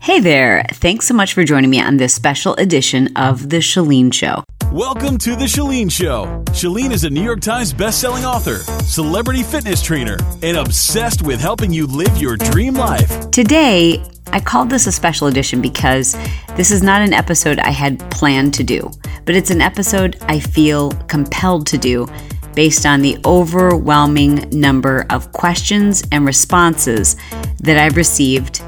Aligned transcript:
Hey 0.00 0.20
there. 0.20 0.64
Thanks 0.74 1.06
so 1.06 1.12
much 1.12 1.34
for 1.34 1.44
joining 1.44 1.70
me 1.70 1.80
on 1.80 1.96
this 1.96 2.14
special 2.14 2.54
edition 2.54 3.14
of 3.16 3.50
The 3.50 3.58
Chalene 3.58 4.14
Show. 4.14 4.44
Welcome 4.72 5.18
to 5.18 5.30
The 5.34 5.44
Chalene 5.44 5.90
Show. 5.90 6.42
Chalene 6.46 6.92
is 6.92 7.04
a 7.04 7.10
New 7.10 7.22
York 7.22 7.40
Times 7.40 7.74
bestselling 7.74 8.22
author, 8.22 8.58
celebrity 8.84 9.42
fitness 9.42 9.82
trainer, 9.82 10.16
and 10.42 10.56
obsessed 10.56 11.22
with 11.22 11.40
helping 11.40 11.72
you 11.72 11.86
live 11.86 12.16
your 12.16 12.36
dream 12.36 12.74
life. 12.74 13.30
Today, 13.32 14.02
I 14.28 14.40
called 14.40 14.70
this 14.70 14.86
a 14.86 14.92
special 14.92 15.26
edition 15.26 15.60
because 15.60 16.16
this 16.56 16.70
is 16.70 16.82
not 16.82 17.02
an 17.02 17.12
episode 17.12 17.58
I 17.58 17.70
had 17.70 17.98
planned 18.10 18.54
to 18.54 18.64
do, 18.64 18.90
but 19.24 19.34
it's 19.34 19.50
an 19.50 19.60
episode 19.60 20.16
I 20.22 20.38
feel 20.38 20.92
compelled 21.08 21.66
to 21.66 21.76
do 21.76 22.06
based 22.54 22.86
on 22.86 23.02
the 23.02 23.18
overwhelming 23.26 24.48
number 24.50 25.06
of 25.10 25.32
questions 25.32 26.02
and 26.12 26.24
responses 26.24 27.16
that 27.60 27.76
I've 27.76 27.96
received 27.96 28.62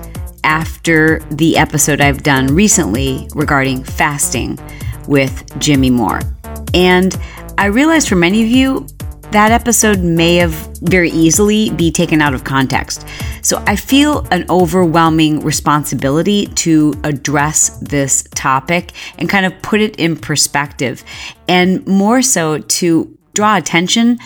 after 0.45 1.20
the 1.30 1.57
episode 1.57 2.00
I've 2.00 2.22
done 2.22 2.48
recently 2.48 3.29
regarding 3.35 3.85
fasting 3.85 4.58
with 5.08 5.58
Jimmy 5.58 5.90
Moore. 5.90 6.21
And 6.75 7.18
I 7.58 7.66
realize 7.66 8.08
for 8.08 8.16
many 8.16 8.43
of 8.43 8.49
you, 8.49 8.86
that 9.32 9.53
episode 9.53 10.00
may 10.00 10.36
have 10.36 10.53
very 10.79 11.11
easily 11.11 11.71
be 11.71 11.93
taken 11.93 12.21
out 12.21 12.35
of 12.35 12.43
context. 12.43 13.07
So 13.43 13.63
I 13.66 13.76
feel 13.76 14.26
an 14.32 14.44
overwhelming 14.50 15.40
responsibility 15.40 16.46
to 16.46 16.94
address 17.04 17.79
this 17.79 18.25
topic 18.35 18.93
and 19.18 19.29
kind 19.29 19.46
of 19.46 19.63
put 19.63 19.80
it 19.80 19.96
in 19.96 20.16
perspective 20.16 21.04
and 21.49 21.86
more 21.86 22.22
so 22.22 22.58
to 22.58 23.16
draw 23.35 23.57
attention 23.57 24.18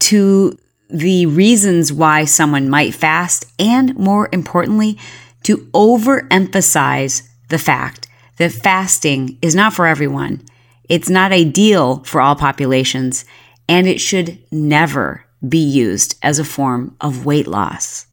to 0.00 0.56
the 0.88 1.26
reasons 1.26 1.92
why 1.92 2.24
someone 2.24 2.68
might 2.68 2.94
fast 2.94 3.46
and 3.58 3.96
more 3.96 4.28
importantly 4.32 4.98
to 5.44 5.58
overemphasize 5.72 7.22
the 7.48 7.58
fact 7.58 8.08
that 8.38 8.52
fasting 8.52 9.38
is 9.40 9.54
not 9.54 9.72
for 9.72 9.86
everyone. 9.86 10.42
It's 10.88 11.08
not 11.08 11.32
ideal 11.32 12.02
for 12.04 12.20
all 12.20 12.34
populations, 12.34 13.24
and 13.68 13.86
it 13.86 14.00
should 14.00 14.38
never 14.50 15.24
be 15.46 15.58
used 15.58 16.16
as 16.22 16.38
a 16.38 16.44
form 16.44 16.96
of 17.00 17.24
weight 17.24 17.46
loss. 17.46 18.06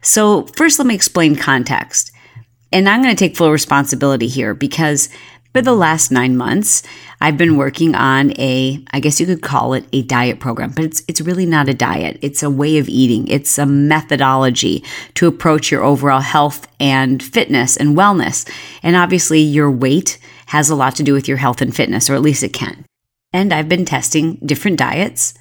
So, 0.00 0.46
first, 0.56 0.78
let 0.78 0.86
me 0.86 0.94
explain 0.94 1.36
context. 1.36 2.10
And 2.72 2.88
I'm 2.88 3.02
going 3.02 3.14
to 3.14 3.18
take 3.18 3.36
full 3.36 3.52
responsibility 3.52 4.26
here 4.26 4.54
because 4.54 5.08
for 5.52 5.60
the 5.60 5.74
last 5.74 6.10
nine 6.10 6.36
months, 6.36 6.82
I've 7.20 7.36
been 7.36 7.56
working 7.56 7.94
on 7.94 8.32
a, 8.38 8.82
I 8.90 9.00
guess 9.00 9.20
you 9.20 9.26
could 9.26 9.42
call 9.42 9.74
it 9.74 9.84
a 9.92 10.02
diet 10.02 10.40
program, 10.40 10.70
but 10.70 10.84
it's, 10.84 11.02
it's 11.08 11.20
really 11.20 11.44
not 11.44 11.68
a 11.68 11.74
diet. 11.74 12.18
It's 12.22 12.42
a 12.42 12.50
way 12.50 12.78
of 12.78 12.88
eating. 12.88 13.28
It's 13.28 13.58
a 13.58 13.66
methodology 13.66 14.82
to 15.14 15.26
approach 15.26 15.70
your 15.70 15.84
overall 15.84 16.20
health 16.20 16.66
and 16.80 17.22
fitness 17.22 17.76
and 17.76 17.96
wellness. 17.96 18.50
And 18.82 18.96
obviously 18.96 19.40
your 19.40 19.70
weight 19.70 20.18
has 20.46 20.70
a 20.70 20.74
lot 20.74 20.96
to 20.96 21.02
do 21.02 21.12
with 21.12 21.28
your 21.28 21.36
health 21.36 21.60
and 21.60 21.74
fitness, 21.76 22.08
or 22.08 22.14
at 22.14 22.22
least 22.22 22.42
it 22.42 22.54
can. 22.54 22.86
And 23.32 23.52
I've 23.52 23.68
been 23.68 23.84
testing 23.84 24.36
different 24.44 24.78
diets, 24.78 25.34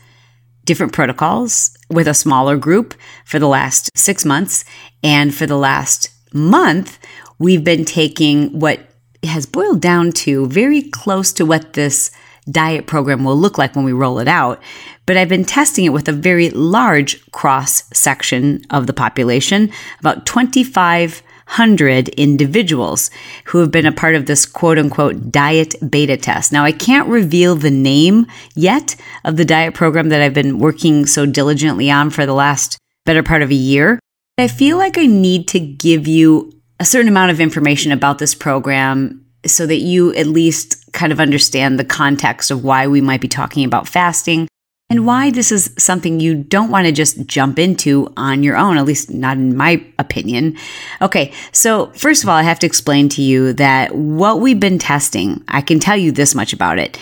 different 0.66 0.94
protocols 0.94 1.76
with 1.90 2.08
a 2.08 2.14
smaller 2.14 2.58
group 2.58 2.94
for 3.26 3.40
the 3.40 3.48
last 3.48 3.90
six 3.96 4.26
months. 4.26 4.66
And 5.04 5.34
for 5.34 5.46
the 5.46 5.58
last 5.58 6.10
month, 6.34 7.00
we've 7.40 7.64
been 7.64 7.86
taking 7.86 8.60
what 8.60 8.91
has 9.24 9.46
boiled 9.46 9.82
down 9.82 10.12
to 10.12 10.48
very 10.48 10.82
close 10.82 11.32
to 11.34 11.46
what 11.46 11.74
this 11.74 12.12
diet 12.50 12.88
program 12.88 13.24
will 13.24 13.38
look 13.38 13.58
like 13.58 13.76
when 13.76 13.86
we 13.86 13.92
roll 13.92 14.20
it 14.20 14.28
out. 14.28 14.62
But 15.06 15.18
I've 15.18 15.30
been 15.30 15.46
testing 15.46 15.86
it 15.86 15.94
with 15.94 16.08
a 16.08 16.14
very 16.14 16.50
large 16.50 17.30
cross 17.32 17.84
section 17.94 18.64
of 18.70 18.88
the 18.88 18.94
population, 18.94 19.72
about 20.00 20.26
2,500 20.26 22.10
individuals 22.10 23.12
who 23.46 23.60
have 23.60 23.72
been 23.72 23.86
a 23.86 23.92
part 23.92 24.16
of 24.16 24.26
this 24.26 24.46
quote 24.46 24.80
unquote 24.80 25.32
diet 25.32 25.76
beta 25.88 26.18
test. 26.18 26.52
Now, 26.52 26.64
I 26.64 26.72
can't 26.72 27.10
reveal 27.10 27.56
the 27.56 27.72
name 27.72 28.26
yet 28.56 28.96
of 29.24 29.38
the 29.38 29.46
diet 29.46 29.74
program 29.74 30.10
that 30.10 30.22
I've 30.22 30.34
been 30.34 30.60
working 30.60 31.06
so 31.06 31.26
diligently 31.26 31.92
on 31.92 32.10
for 32.10 32.26
the 32.26 32.34
last 32.34 32.78
better 33.06 33.24
part 33.24 33.42
of 33.42 33.52
a 33.52 33.56
year. 33.56 34.00
I 34.38 34.48
feel 34.48 34.78
like 34.78 34.98
I 34.98 35.06
need 35.06 35.48
to 35.50 35.60
give 35.60 36.08
you 36.08 36.61
a 36.82 36.86
certain 36.86 37.08
amount 37.08 37.30
of 37.30 37.40
information 37.40 37.92
about 37.92 38.18
this 38.18 38.34
program 38.34 39.24
so 39.46 39.68
that 39.68 39.78
you 39.78 40.16
at 40.16 40.26
least 40.26 40.92
kind 40.94 41.12
of 41.12 41.20
understand 41.20 41.78
the 41.80 41.86
context 41.86 42.50
of 42.50 42.64
why 42.64 42.88
we 42.88 43.00
might 43.00 43.22
be 43.22 43.28
talking 43.28 43.64
about 43.64 43.88
fasting 43.88 44.48
and 44.90 45.06
why 45.06 45.30
this 45.30 45.52
is 45.52 45.72
something 45.78 46.20
you 46.20 46.34
don't 46.34 46.72
want 46.72 46.88
to 46.88 46.92
just 46.92 47.24
jump 47.28 47.60
into 47.60 48.12
on 48.18 48.42
your 48.42 48.58
own, 48.58 48.78
at 48.78 48.86
least 48.86 49.12
not 49.12 49.38
in 49.38 49.56
my 49.56 49.86
opinion. 50.00 50.58
Okay, 51.04 51.32
so 51.52 51.92
first 51.92 52.24
of 52.24 52.30
all, 52.30 52.36
I 52.36 52.42
have 52.42 52.58
to 52.60 52.66
explain 52.66 53.10
to 53.10 53.22
you 53.22 53.54
that 53.54 53.94
what 53.94 54.40
we've 54.40 54.60
been 54.60 54.80
testing, 54.80 55.44
I 55.50 55.62
can 55.62 55.80
tell 55.80 55.98
you 55.98 56.12
this 56.12 56.34
much 56.34 56.52
about 56.52 56.80
it, 56.80 57.00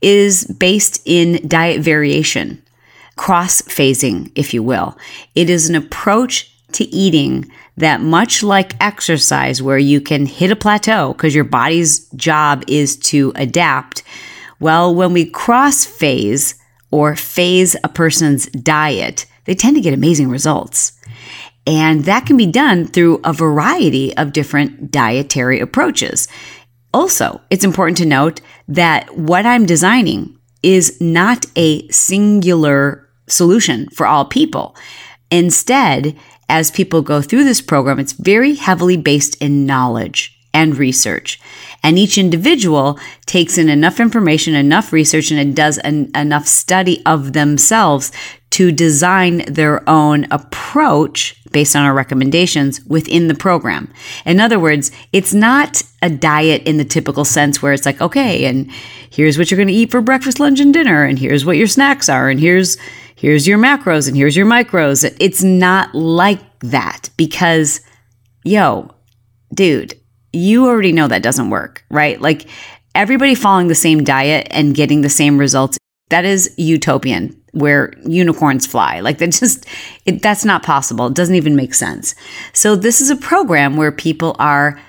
is 0.00 0.46
based 0.46 1.02
in 1.04 1.46
diet 1.46 1.82
variation, 1.82 2.62
cross 3.16 3.60
phasing, 3.60 4.32
if 4.34 4.54
you 4.54 4.62
will. 4.62 4.96
It 5.34 5.50
is 5.50 5.68
an 5.68 5.74
approach 5.74 6.50
to 6.72 6.84
eating 6.84 7.50
that 7.76 8.00
much 8.00 8.42
like 8.42 8.74
exercise 8.82 9.62
where 9.62 9.78
you 9.78 10.00
can 10.00 10.26
hit 10.26 10.50
a 10.50 10.56
plateau 10.56 11.12
because 11.12 11.34
your 11.34 11.44
body's 11.44 12.08
job 12.10 12.64
is 12.66 12.96
to 12.96 13.32
adapt. 13.36 14.02
Well, 14.60 14.94
when 14.94 15.12
we 15.12 15.24
cross 15.24 15.84
phase 15.84 16.56
or 16.90 17.14
phase 17.14 17.76
a 17.84 17.88
person's 17.88 18.46
diet, 18.46 19.26
they 19.44 19.54
tend 19.54 19.76
to 19.76 19.82
get 19.82 19.94
amazing 19.94 20.28
results. 20.28 20.92
And 21.66 22.04
that 22.06 22.26
can 22.26 22.36
be 22.36 22.46
done 22.46 22.86
through 22.86 23.20
a 23.24 23.32
variety 23.32 24.16
of 24.16 24.32
different 24.32 24.90
dietary 24.90 25.60
approaches. 25.60 26.26
Also, 26.94 27.40
it's 27.50 27.64
important 27.64 27.98
to 27.98 28.06
note 28.06 28.40
that 28.66 29.16
what 29.16 29.44
I'm 29.44 29.66
designing 29.66 30.38
is 30.62 30.98
not 31.00 31.44
a 31.56 31.86
singular 31.88 33.08
solution 33.26 33.88
for 33.90 34.06
all 34.06 34.24
people. 34.24 34.74
Instead, 35.30 36.16
as 36.48 36.70
people 36.70 37.02
go 37.02 37.20
through 37.20 37.44
this 37.44 37.60
program, 37.60 37.98
it's 37.98 38.12
very 38.12 38.54
heavily 38.54 38.96
based 38.96 39.40
in 39.40 39.66
knowledge 39.66 40.38
and 40.54 40.76
research. 40.76 41.40
And 41.82 41.98
each 41.98 42.18
individual 42.18 42.98
takes 43.26 43.58
in 43.58 43.68
enough 43.68 44.00
information, 44.00 44.54
enough 44.54 44.92
research, 44.92 45.30
and 45.30 45.38
it 45.38 45.54
does 45.54 45.78
an, 45.78 46.10
enough 46.14 46.46
study 46.46 47.02
of 47.06 47.32
themselves 47.32 48.10
to 48.50 48.72
design 48.72 49.44
their 49.46 49.88
own 49.88 50.26
approach 50.30 51.36
based 51.52 51.76
on 51.76 51.84
our 51.84 51.94
recommendations 51.94 52.84
within 52.86 53.28
the 53.28 53.34
program. 53.34 53.92
In 54.24 54.40
other 54.40 54.58
words, 54.58 54.90
it's 55.12 55.32
not 55.32 55.82
a 56.02 56.10
diet 56.10 56.62
in 56.64 56.76
the 56.76 56.84
typical 56.84 57.24
sense 57.24 57.62
where 57.62 57.72
it's 57.72 57.86
like, 57.86 58.00
okay, 58.00 58.46
and 58.46 58.70
here's 59.10 59.38
what 59.38 59.50
you're 59.50 59.56
going 59.56 59.68
to 59.68 59.74
eat 59.74 59.90
for 59.90 60.00
breakfast, 60.00 60.40
lunch, 60.40 60.60
and 60.60 60.72
dinner, 60.74 61.04
and 61.04 61.18
here's 61.18 61.44
what 61.44 61.56
your 61.56 61.66
snacks 61.66 62.08
are, 62.08 62.28
and 62.28 62.40
here's 62.40 62.78
here's 63.18 63.48
your 63.48 63.58
macros 63.58 64.06
and 64.06 64.16
here's 64.16 64.36
your 64.36 64.46
micros. 64.46 65.04
It's 65.18 65.42
not 65.42 65.92
like 65.92 66.40
that 66.60 67.10
because, 67.16 67.80
yo, 68.44 68.90
dude, 69.52 69.94
you 70.32 70.66
already 70.66 70.92
know 70.92 71.08
that 71.08 71.22
doesn't 71.22 71.50
work, 71.50 71.84
right? 71.90 72.20
Like 72.20 72.48
everybody 72.94 73.34
following 73.34 73.66
the 73.66 73.74
same 73.74 74.04
diet 74.04 74.46
and 74.52 74.74
getting 74.74 75.00
the 75.00 75.08
same 75.08 75.36
results, 75.36 75.78
that 76.10 76.24
is 76.24 76.54
utopian 76.56 77.34
where 77.52 77.92
unicorns 78.06 78.66
fly. 78.66 79.00
Like 79.00 79.18
that 79.18 79.32
just, 79.32 79.66
it, 80.06 80.22
that's 80.22 80.44
not 80.44 80.62
possible. 80.62 81.08
It 81.08 81.14
doesn't 81.14 81.34
even 81.34 81.56
make 81.56 81.74
sense. 81.74 82.14
So 82.52 82.76
this 82.76 83.00
is 83.00 83.10
a 83.10 83.16
program 83.16 83.76
where 83.76 83.90
people 83.90 84.36
are 84.38 84.80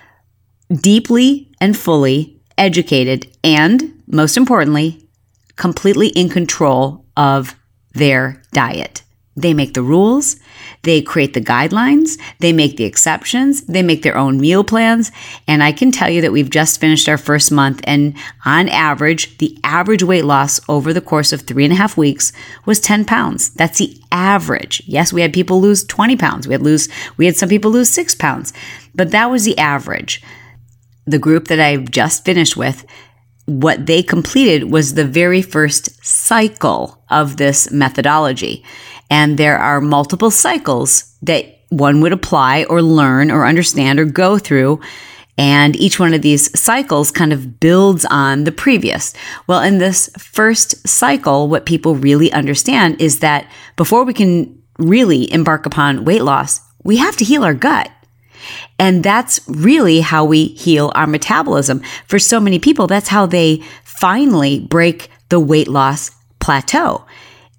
deeply 0.81 1.51
and 1.59 1.75
fully 1.75 2.39
educated 2.59 3.27
and 3.43 4.03
most 4.05 4.37
importantly, 4.37 5.07
completely 5.55 6.09
in 6.09 6.29
control 6.29 7.05
of 7.17 7.55
their 7.93 8.41
diet. 8.51 9.03
They 9.35 9.53
make 9.53 9.73
the 9.73 9.81
rules, 9.81 10.35
they 10.83 11.01
create 11.01 11.33
the 11.33 11.41
guidelines, 11.41 12.19
they 12.39 12.51
make 12.51 12.75
the 12.75 12.83
exceptions, 12.83 13.61
they 13.61 13.81
make 13.81 14.01
their 14.01 14.17
own 14.17 14.39
meal 14.39 14.65
plans. 14.65 15.11
And 15.47 15.63
I 15.63 15.71
can 15.71 15.91
tell 15.91 16.09
you 16.09 16.19
that 16.21 16.33
we've 16.33 16.49
just 16.49 16.81
finished 16.81 17.07
our 17.07 17.17
first 17.17 17.49
month, 17.49 17.79
and 17.85 18.17
on 18.43 18.67
average, 18.67 19.37
the 19.37 19.57
average 19.63 20.03
weight 20.03 20.25
loss 20.25 20.59
over 20.67 20.91
the 20.91 20.99
course 20.99 21.31
of 21.31 21.41
three 21.41 21.63
and 21.63 21.71
a 21.71 21.77
half 21.77 21.95
weeks 21.95 22.33
was 22.65 22.81
10 22.81 23.05
pounds. 23.05 23.51
That's 23.51 23.77
the 23.77 23.97
average. 24.11 24.81
Yes, 24.85 25.13
we 25.13 25.21
had 25.21 25.31
people 25.31 25.61
lose 25.61 25.85
20 25.85 26.17
pounds. 26.17 26.47
We 26.47 26.53
had 26.53 26.61
lose 26.61 26.89
we 27.15 27.25
had 27.25 27.37
some 27.37 27.49
people 27.49 27.71
lose 27.71 27.89
six 27.89 28.13
pounds, 28.13 28.51
but 28.93 29.11
that 29.11 29.31
was 29.31 29.45
the 29.45 29.57
average. 29.57 30.21
The 31.05 31.19
group 31.19 31.47
that 31.47 31.59
I've 31.61 31.91
just 31.91 32.25
finished 32.25 32.57
with 32.57 32.85
what 33.49 33.85
they 33.85 34.03
completed 34.03 34.71
was 34.71 34.93
the 34.93 35.05
very 35.05 35.41
first 35.41 36.03
cycle 36.05 37.03
of 37.09 37.37
this 37.37 37.71
methodology. 37.71 38.63
And 39.09 39.37
there 39.37 39.57
are 39.57 39.81
multiple 39.81 40.31
cycles 40.31 41.15
that 41.23 41.59
one 41.69 42.01
would 42.01 42.13
apply 42.13 42.65
or 42.65 42.81
learn 42.81 43.31
or 43.31 43.45
understand 43.45 43.99
or 43.99 44.05
go 44.05 44.37
through. 44.37 44.79
And 45.37 45.75
each 45.77 45.99
one 45.99 46.13
of 46.13 46.21
these 46.21 46.57
cycles 46.59 47.11
kind 47.11 47.31
of 47.31 47.59
builds 47.59 48.05
on 48.05 48.43
the 48.43 48.51
previous. 48.51 49.13
Well, 49.47 49.61
in 49.61 49.77
this 49.77 50.09
first 50.17 50.87
cycle, 50.87 51.47
what 51.47 51.65
people 51.65 51.95
really 51.95 52.31
understand 52.33 53.01
is 53.01 53.19
that 53.19 53.49
before 53.75 54.03
we 54.03 54.13
can 54.13 54.61
really 54.77 55.31
embark 55.31 55.65
upon 55.65 56.05
weight 56.05 56.23
loss, 56.23 56.61
we 56.83 56.97
have 56.97 57.15
to 57.17 57.25
heal 57.25 57.43
our 57.43 57.53
gut. 57.53 57.89
And 58.79 59.03
that's 59.03 59.39
really 59.47 59.99
how 59.99 60.23
we 60.25 60.45
heal 60.45 60.91
our 60.95 61.05
metabolism. 61.05 61.81
For 62.07 62.17
so 62.17 62.39
many 62.39 62.57
people, 62.57 62.87
that's 62.87 63.09
how 63.09 63.25
they 63.25 63.61
finally 63.83 64.61
break 64.61 65.09
the 65.27 65.39
weight 65.39 65.67
loss 65.67 66.11
plateau. 66.39 67.05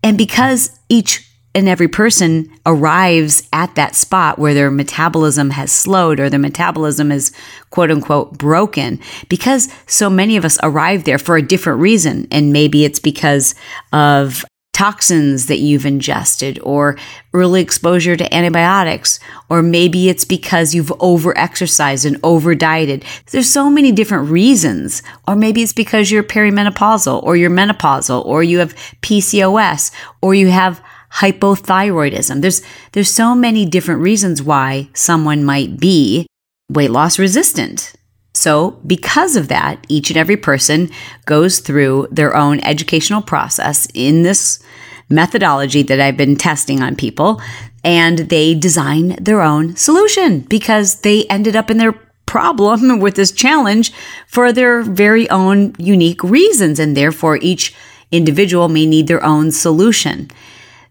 And 0.03 0.17
because 0.17 0.81
each 0.89 1.27
and 1.55 1.69
every 1.69 1.89
person 1.89 2.51
arrives 2.65 3.49
at 3.53 3.75
that 3.75 3.97
spot 3.97 4.39
where 4.39 4.55
their 4.55 4.71
metabolism 4.71 5.51
has 5.51 5.73
slowed 5.73 6.21
or 6.21 6.31
their 6.31 6.39
metabolism 6.39 7.11
is 7.11 7.33
quote 7.71 7.91
unquote 7.91 8.39
broken 8.39 9.01
because 9.29 9.69
so 9.87 10.09
many 10.09 10.37
of 10.37 10.45
us 10.45 10.59
arrive 10.63 11.05
there 11.05 11.19
for 11.19 11.37
a 11.37 11.43
different 11.43 11.81
reason. 11.81 12.29
And 12.31 12.53
maybe 12.53 12.85
it's 12.85 13.01
because 13.01 13.55
of 13.93 14.45
toxins 14.81 15.45
that 15.45 15.59
you've 15.59 15.85
ingested 15.85 16.59
or 16.63 16.97
early 17.35 17.61
exposure 17.61 18.17
to 18.17 18.35
antibiotics, 18.35 19.21
or 19.51 19.63
maybe 19.63 20.09
it's 20.09 20.25
because 20.25 20.75
you've 20.75 20.91
over 21.01 21.37
exercised 21.37 22.07
and 22.07 22.19
over 22.23 22.55
dieted. 22.55 23.05
There's 23.31 23.51
so 23.51 23.69
many 23.69 23.93
different 23.93 24.31
reasons. 24.31 25.03
Or 25.29 25.37
maybe 25.37 25.61
it's 25.61 25.75
because 25.75 26.11
you're 26.11 26.23
perimenopausal 26.23 27.23
or 27.23 27.37
you're 27.37 27.51
menopausal 27.51 28.25
or 28.25 28.43
you 28.43 28.59
have 28.61 28.75
PCOS 29.03 29.93
or 30.23 30.33
you 30.35 30.49
have 30.49 30.83
hypothyroidism. 31.13 32.41
There's, 32.41 32.63
there's 32.93 33.11
so 33.11 33.35
many 33.35 33.67
different 33.67 34.01
reasons 34.01 34.43
why 34.43 34.89
someone 34.95 35.45
might 35.45 35.79
be 35.79 36.27
weight 36.71 36.91
loss 36.91 37.19
resistant. 37.19 37.93
So, 38.33 38.81
because 38.87 39.37
of 39.37 39.49
that, 39.49 39.85
each 39.89 40.09
and 40.09 40.17
every 40.17 40.37
person 40.37 40.89
goes 41.27 41.59
through 41.59 42.09
their 42.11 42.35
own 42.35 42.61
educational 42.61 43.21
process 43.23 43.89
in 43.93 44.23
this 44.23 44.63
methodology 45.11 45.83
that 45.83 46.01
I've 46.01 46.17
been 46.17 46.37
testing 46.37 46.83
on 46.83 46.97
people, 46.97 47.41
and 47.85 48.21
they 48.31 48.55
design 48.55 49.17
their 49.21 49.43
own 49.43 49.77
solution 49.77 50.41
because 50.41 51.01
they 51.01 51.25
ended 51.27 51.57
up 51.57 51.71
in 51.71 51.79
their 51.79 51.93
problem 52.27 53.01
with 53.01 53.17
this 53.17 53.33
challenge 53.33 53.93
for 54.27 54.53
their 54.53 54.83
very 54.83 55.29
own 55.31 55.75
unique 55.79 56.23
reasons, 56.23 56.79
and 56.79 56.97
therefore 56.97 57.39
each 57.43 57.75
individual 58.13 58.69
may 58.69 58.87
need 58.87 59.07
their 59.07 59.25
own 59.25 59.51
solution. 59.51 60.31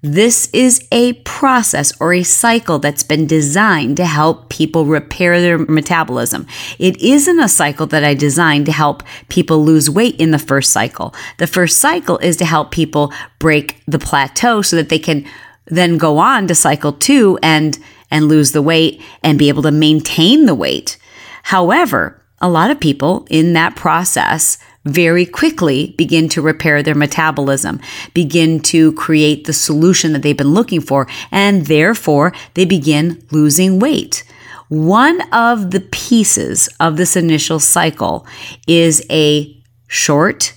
This 0.01 0.49
is 0.53 0.87
a 0.93 1.13
process 1.13 1.91
or 1.99 2.13
a 2.13 2.23
cycle 2.23 2.79
that's 2.79 3.03
been 3.03 3.27
designed 3.27 3.97
to 3.97 4.05
help 4.05 4.47
people 4.47 4.85
repair 4.85 5.41
their 5.41 5.57
metabolism. 5.57 6.47
It 6.77 7.01
isn't 7.01 7.39
a 7.39 7.49
cycle 7.49 7.85
that 7.87 8.05
I 8.05 8.13
designed 8.13 8.65
to 8.67 8.71
help 8.71 9.03
people 9.27 9.61
lose 9.61 9.89
weight 9.89 10.15
in 10.15 10.31
the 10.31 10.39
first 10.39 10.71
cycle. 10.71 11.13
The 11.37 11.47
first 11.47 11.79
cycle 11.79 12.17
is 12.19 12.37
to 12.37 12.45
help 12.45 12.71
people 12.71 13.11
break 13.39 13.81
the 13.87 13.99
plateau 13.99 14.61
so 14.61 14.77
that 14.77 14.87
they 14.87 14.99
can 14.99 15.25
then 15.65 15.97
go 15.97 16.17
on 16.17 16.47
to 16.47 16.55
cycle 16.55 16.93
two 16.93 17.37
and 17.43 17.77
and 18.09 18.29
lose 18.29 18.53
the 18.53 18.61
weight 18.61 19.01
and 19.21 19.37
be 19.37 19.49
able 19.49 19.63
to 19.63 19.71
maintain 19.71 20.45
the 20.45 20.55
weight. 20.55 20.97
However, 21.43 22.23
a 22.39 22.49
lot 22.49 22.71
of 22.71 22.79
people 22.79 23.27
in 23.29 23.51
that 23.53 23.75
process 23.75 24.57
very 24.89 25.25
quickly 25.25 25.93
begin 25.97 26.29
to 26.29 26.41
repair 26.41 26.81
their 26.83 26.95
metabolism, 26.95 27.79
begin 28.13 28.59
to 28.61 28.91
create 28.93 29.45
the 29.45 29.53
solution 29.53 30.13
that 30.13 30.21
they've 30.21 30.37
been 30.37 30.53
looking 30.53 30.81
for, 30.81 31.07
and 31.31 31.67
therefore 31.67 32.33
they 32.53 32.65
begin 32.65 33.23
losing 33.31 33.79
weight. 33.79 34.23
One 34.69 35.21
of 35.33 35.71
the 35.71 35.79
pieces 35.79 36.69
of 36.79 36.97
this 36.97 37.15
initial 37.15 37.59
cycle 37.59 38.27
is 38.67 39.05
a 39.09 39.55
short, 39.87 40.53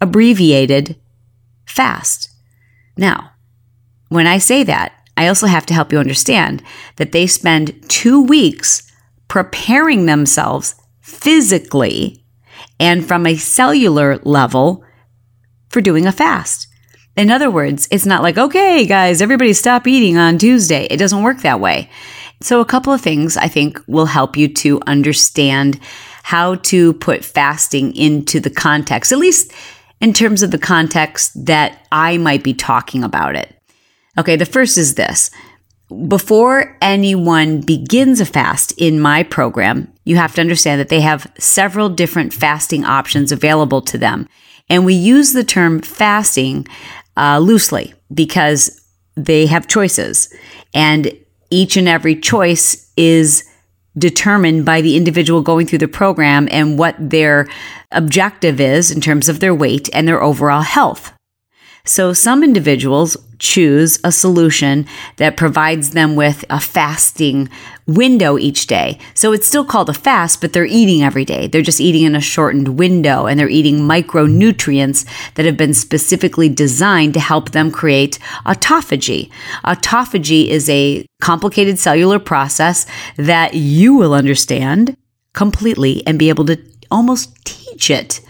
abbreviated 0.00 0.96
fast. 1.64 2.30
Now, 2.96 3.32
when 4.08 4.26
I 4.26 4.38
say 4.38 4.64
that, 4.64 4.92
I 5.16 5.28
also 5.28 5.46
have 5.46 5.66
to 5.66 5.74
help 5.74 5.92
you 5.92 5.98
understand 5.98 6.62
that 6.96 7.12
they 7.12 7.26
spend 7.26 7.88
two 7.88 8.22
weeks 8.22 8.90
preparing 9.28 10.06
themselves 10.06 10.74
physically 11.00 12.24
and 12.80 13.06
from 13.06 13.26
a 13.26 13.36
cellular 13.36 14.18
level 14.18 14.84
for 15.70 15.80
doing 15.80 16.06
a 16.06 16.12
fast. 16.12 16.66
In 17.16 17.30
other 17.30 17.50
words, 17.50 17.88
it's 17.90 18.06
not 18.06 18.22
like, 18.22 18.38
okay, 18.38 18.86
guys, 18.86 19.20
everybody 19.20 19.52
stop 19.52 19.86
eating 19.86 20.16
on 20.16 20.38
Tuesday. 20.38 20.86
It 20.88 20.98
doesn't 20.98 21.22
work 21.22 21.40
that 21.40 21.60
way. 21.60 21.90
So, 22.40 22.60
a 22.60 22.64
couple 22.64 22.92
of 22.92 23.00
things 23.00 23.36
I 23.36 23.48
think 23.48 23.82
will 23.88 24.06
help 24.06 24.36
you 24.36 24.46
to 24.54 24.80
understand 24.86 25.80
how 26.22 26.54
to 26.56 26.92
put 26.92 27.24
fasting 27.24 27.96
into 27.96 28.38
the 28.38 28.50
context, 28.50 29.10
at 29.10 29.18
least 29.18 29.52
in 30.00 30.12
terms 30.12 30.42
of 30.42 30.52
the 30.52 30.58
context 30.58 31.46
that 31.46 31.86
I 31.90 32.18
might 32.18 32.44
be 32.44 32.54
talking 32.54 33.02
about 33.02 33.34
it. 33.34 33.52
Okay, 34.16 34.36
the 34.36 34.46
first 34.46 34.78
is 34.78 34.94
this 34.94 35.30
before 36.06 36.76
anyone 36.82 37.62
begins 37.62 38.20
a 38.20 38.26
fast 38.26 38.72
in 38.76 39.00
my 39.00 39.22
program, 39.22 39.92
you 40.08 40.16
have 40.16 40.34
to 40.34 40.40
understand 40.40 40.80
that 40.80 40.88
they 40.88 41.02
have 41.02 41.30
several 41.38 41.90
different 41.90 42.32
fasting 42.32 42.82
options 42.82 43.30
available 43.30 43.82
to 43.82 43.98
them. 43.98 44.26
And 44.70 44.86
we 44.86 44.94
use 44.94 45.34
the 45.34 45.44
term 45.44 45.82
fasting 45.82 46.66
uh, 47.18 47.38
loosely 47.40 47.92
because 48.14 48.82
they 49.16 49.44
have 49.44 49.68
choices. 49.68 50.32
And 50.72 51.12
each 51.50 51.76
and 51.76 51.86
every 51.86 52.16
choice 52.16 52.90
is 52.96 53.46
determined 53.98 54.64
by 54.64 54.80
the 54.80 54.96
individual 54.96 55.42
going 55.42 55.66
through 55.66 55.80
the 55.80 55.88
program 55.88 56.48
and 56.50 56.78
what 56.78 56.96
their 56.98 57.46
objective 57.92 58.62
is 58.62 58.90
in 58.90 59.02
terms 59.02 59.28
of 59.28 59.40
their 59.40 59.54
weight 59.54 59.90
and 59.92 60.08
their 60.08 60.22
overall 60.22 60.62
health. 60.62 61.12
So 61.88 62.12
some 62.12 62.44
individuals 62.44 63.16
choose 63.38 63.98
a 64.04 64.12
solution 64.12 64.86
that 65.16 65.38
provides 65.38 65.90
them 65.90 66.16
with 66.16 66.44
a 66.50 66.60
fasting 66.60 67.48
window 67.86 68.36
each 68.36 68.66
day. 68.66 68.98
So 69.14 69.32
it's 69.32 69.46
still 69.46 69.64
called 69.64 69.88
a 69.88 69.94
fast, 69.94 70.42
but 70.42 70.52
they're 70.52 70.66
eating 70.66 71.02
every 71.02 71.24
day. 71.24 71.46
They're 71.46 71.62
just 71.62 71.80
eating 71.80 72.02
in 72.02 72.14
a 72.14 72.20
shortened 72.20 72.78
window 72.78 73.24
and 73.24 73.40
they're 73.40 73.48
eating 73.48 73.78
micronutrients 73.78 75.06
that 75.34 75.46
have 75.46 75.56
been 75.56 75.72
specifically 75.72 76.50
designed 76.50 77.14
to 77.14 77.20
help 77.20 77.52
them 77.52 77.70
create 77.70 78.18
autophagy. 78.44 79.30
Autophagy 79.64 80.48
is 80.48 80.68
a 80.68 81.06
complicated 81.22 81.78
cellular 81.78 82.18
process 82.18 82.84
that 83.16 83.54
you 83.54 83.94
will 83.94 84.12
understand 84.12 84.94
completely 85.32 86.06
and 86.06 86.18
be 86.18 86.28
able 86.28 86.44
to 86.44 86.58
almost 86.90 87.34
teach 87.46 87.90
it 87.90 88.20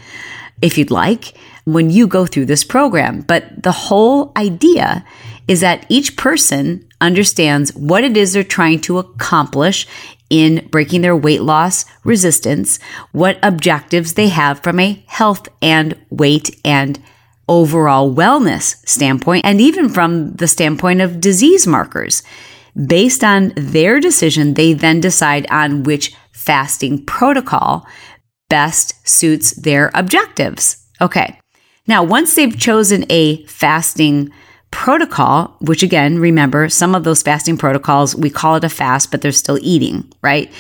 if 0.63 0.79
you'd 0.79 0.93
like 0.93 1.35
when 1.73 1.91
you 1.91 2.07
go 2.07 2.25
through 2.25 2.47
this 2.47 2.65
program. 2.65 3.21
But 3.21 3.63
the 3.63 3.73
whole 3.73 4.33
idea 4.37 5.05
is 5.47 5.61
that 5.61 5.85
each 5.89 6.17
person 6.17 6.87
understands 7.01 7.75
what 7.75 8.05
it 8.05 8.17
is 8.17 8.33
they're 8.33 8.45
trying 8.45 8.81
to 8.81 8.99
accomplish 8.99 9.87
in 10.31 10.67
breaking 10.71 11.03
their 11.03 11.17
weight 11.17 11.43
loss 11.43 11.85
resistance, 12.05 12.79
what 13.13 13.39
objectives 13.43 14.15
they 14.15 14.29
have 14.29 14.63
from 14.63 14.79
a 14.81 15.03
health 15.07 15.49
and 15.63 15.95
weight 16.11 16.59
and 16.65 16.99
overall 17.49 18.15
wellness 18.15 18.77
standpoint, 18.87 19.45
and 19.45 19.61
even 19.61 19.89
from 19.89 20.35
the 20.35 20.49
standpoint 20.49 21.01
of 21.01 21.21
disease 21.21 21.67
markers. 21.67 22.23
Based 22.75 23.25
on 23.25 23.53
their 23.57 24.01
decision, 24.01 24.55
they 24.55 24.73
then 24.73 25.01
decide 25.01 25.47
on 25.51 25.83
which 25.83 26.15
fasting 26.33 27.05
protocol 27.05 27.87
best 28.49 29.07
suits 29.09 29.53
their 29.53 29.91
objectives. 29.95 30.87
Okay. 31.01 31.39
Now, 31.89 32.05
once 32.05 32.35
they've 32.35 32.57
chosen 32.57 33.05
a 33.09 33.45
fasting 33.47 34.31
protocol, 34.71 35.57
which 35.61 35.83
again, 35.83 36.19
remember, 36.19 36.69
some 36.69 36.95
of 36.95 37.03
those 37.03 37.23
fasting 37.23 37.57
protocols, 37.57 38.15
we 38.15 38.31
call 38.31 38.57
it 38.57 38.65
a 38.65 38.69
fast, 38.69 39.11
but 39.11 39.23
they're 39.23 39.33
still 39.33 39.59
eating, 39.63 40.13
right? 40.23 40.53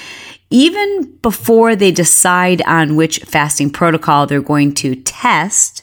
Even 0.50 1.04
before 1.20 1.76
they 1.76 1.92
decide 1.92 2.62
on 2.62 2.96
which 2.96 3.18
fasting 3.20 3.68
protocol 3.68 4.26
they're 4.26 4.40
going 4.40 4.72
to 4.74 4.96
test, 4.96 5.82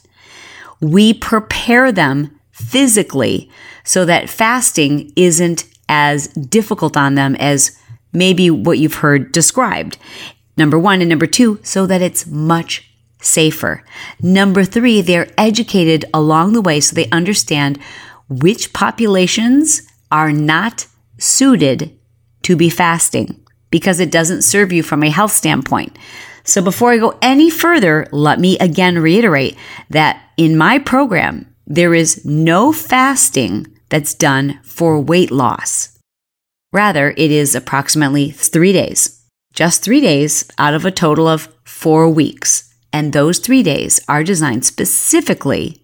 we 0.82 1.14
prepare 1.14 1.92
them 1.92 2.38
physically 2.52 3.50
so 3.84 4.06
that 4.06 4.30
fasting 4.30 5.12
isn't 5.16 5.66
as 5.88 6.28
difficult 6.30 6.98
on 6.98 7.14
them 7.14 7.36
as 7.36 7.78
maybe 8.12 8.50
what 8.50 8.80
you've 8.80 8.96
heard 8.96 9.32
described. 9.32 9.98
Number 10.58 10.80
one. 10.80 11.02
And 11.02 11.10
number 11.10 11.28
two, 11.28 11.60
so 11.62 11.86
that 11.86 12.02
it's 12.02 12.26
much 12.26 12.90
safer. 13.22 13.84
Number 14.22 14.64
three, 14.64 15.02
they're 15.02 15.32
educated 15.38 16.06
along 16.14 16.54
the 16.54 16.62
way 16.62 16.80
so 16.80 16.96
they 16.96 17.10
understand 17.10 17.80
which 18.30 18.74
populations 18.74 19.82
are 20.12 20.32
not 20.32 20.88
suited 21.18 21.98
to 22.44 22.56
be 22.56 22.70
fasting 22.70 23.44
because 23.70 24.00
it 24.00 24.12
doesn't 24.12 24.44
serve 24.44 24.72
you 24.72 24.84
from 24.84 25.04
a 25.04 25.10
health 25.10 25.32
standpoint. 25.32 25.98
So 26.44 26.62
before 26.62 26.92
I 26.92 26.98
go 26.98 27.18
any 27.22 27.50
further, 27.50 28.08
let 28.12 28.40
me 28.40 28.58
again 28.60 29.00
reiterate 29.00 29.58
that 29.90 30.22
in 30.38 30.56
my 30.56 30.78
program, 30.78 31.54
there 31.66 31.96
is 31.96 32.24
no 32.24 32.72
fasting 32.72 33.68
that's 33.90 34.14
done 34.14 34.60
for 34.64 35.00
weight 35.00 35.32
loss. 35.32 35.98
Rather, 36.72 37.12
it 37.18 37.32
is 37.32 37.56
approximately 37.56 38.30
three 38.30 38.74
days, 38.74 39.24
just 39.54 39.84
three 39.84 40.02
days 40.02 40.50
out 40.60 40.74
of 40.74 40.86
a 40.86 40.92
total 40.92 41.28
of 41.28 41.50
four 41.64 42.10
weeks. 42.10 42.65
And 42.96 43.12
those 43.12 43.40
three 43.40 43.62
days 43.62 44.00
are 44.08 44.24
designed 44.24 44.64
specifically 44.64 45.82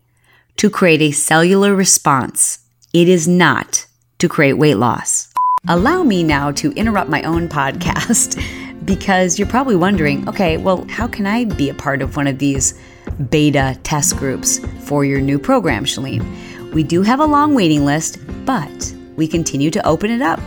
to 0.56 0.70
create 0.70 1.01
a 1.01 1.12
cellular 1.12 1.75
response. 1.75 2.60
It 2.94 3.10
is 3.10 3.27
not 3.27 3.86
to 4.20 4.30
create 4.30 4.53
weight 4.53 4.75
loss. 4.75 5.27
Allow 5.68 6.03
me 6.03 6.24
now 6.24 6.51
to 6.53 6.72
interrupt 6.72 7.10
my 7.10 7.22
own 7.24 7.50
podcast 7.50 8.41
because 8.86 9.38
you're 9.38 9.50
probably 9.50 9.75
wondering 9.75 10.25
okay, 10.30 10.56
well, 10.56 10.86
how 10.88 11.06
can 11.06 11.27
I 11.27 11.44
be 11.44 11.68
a 11.68 11.74
part 11.74 12.01
of 12.01 12.15
one 12.15 12.27
of 12.27 12.39
these 12.39 12.80
beta 13.30 13.77
test 13.84 14.15
groups 14.15 14.60
for 14.86 15.03
your 15.03 15.20
new 15.20 15.38
program, 15.38 15.84
Chalene? 15.84 16.24
We 16.72 16.82
do 16.82 17.01
have 17.01 17.20
a 17.20 17.25
long 17.25 17.53
waiting 17.53 17.84
list, 17.84 18.20
but 18.46 18.96
we 19.18 19.27
continue 19.27 19.70
to 19.72 19.86
open 19.86 20.12
it 20.12 20.22
up. 20.22 20.39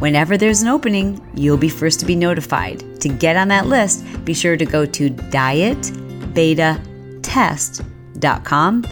Whenever 0.00 0.36
there's 0.36 0.62
an 0.62 0.68
opening, 0.68 1.24
you'll 1.34 1.56
be 1.56 1.68
first 1.68 2.00
to 2.00 2.06
be 2.06 2.16
notified. 2.16 2.82
To 3.02 3.08
get 3.08 3.36
on 3.36 3.46
that 3.48 3.66
list, 3.66 4.04
be 4.24 4.34
sure 4.34 4.56
to 4.56 4.66
go 4.66 4.84
to 4.84 5.10
dietbetatest.com 6.34 8.84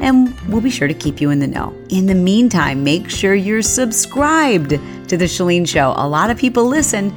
and 0.00 0.40
we'll 0.48 0.60
be 0.60 0.70
sure 0.70 0.88
to 0.88 0.94
keep 0.94 1.20
you 1.20 1.30
in 1.30 1.38
the 1.38 1.46
know. 1.46 1.72
In 1.90 2.06
the 2.06 2.14
meantime, 2.14 2.82
make 2.82 3.08
sure 3.08 3.34
you're 3.34 3.62
subscribed 3.62 4.70
to 4.70 5.16
The 5.16 5.26
Chalene 5.26 5.66
Show. 5.66 5.94
A 5.96 6.08
lot 6.08 6.28
of 6.28 6.36
people 6.36 6.64
listen 6.64 7.12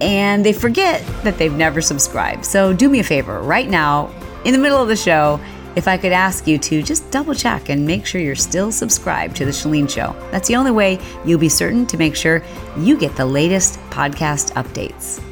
and 0.00 0.44
they 0.44 0.52
forget 0.52 1.04
that 1.22 1.38
they've 1.38 1.52
never 1.52 1.80
subscribed. 1.80 2.44
So 2.44 2.72
do 2.72 2.88
me 2.88 3.00
a 3.00 3.04
favor 3.04 3.40
right 3.40 3.68
now, 3.68 4.10
in 4.44 4.52
the 4.52 4.58
middle 4.58 4.80
of 4.80 4.88
the 4.88 4.96
show, 4.96 5.40
if 5.76 5.88
I 5.88 5.96
could 5.96 6.12
ask 6.12 6.46
you 6.46 6.58
to 6.58 6.82
just 6.82 7.10
double 7.10 7.34
check 7.34 7.68
and 7.68 7.86
make 7.86 8.06
sure 8.06 8.20
you're 8.20 8.34
still 8.34 8.70
subscribed 8.70 9.36
to 9.36 9.44
The 9.44 9.50
Chalene 9.50 9.90
Show. 9.90 10.14
That's 10.30 10.48
the 10.48 10.56
only 10.56 10.70
way 10.70 11.00
you'll 11.24 11.40
be 11.40 11.48
certain 11.48 11.86
to 11.86 11.96
make 11.96 12.14
sure 12.14 12.42
you 12.78 12.96
get 12.96 13.16
the 13.16 13.26
latest 13.26 13.80
podcast 13.90 14.52
updates. 14.52 15.22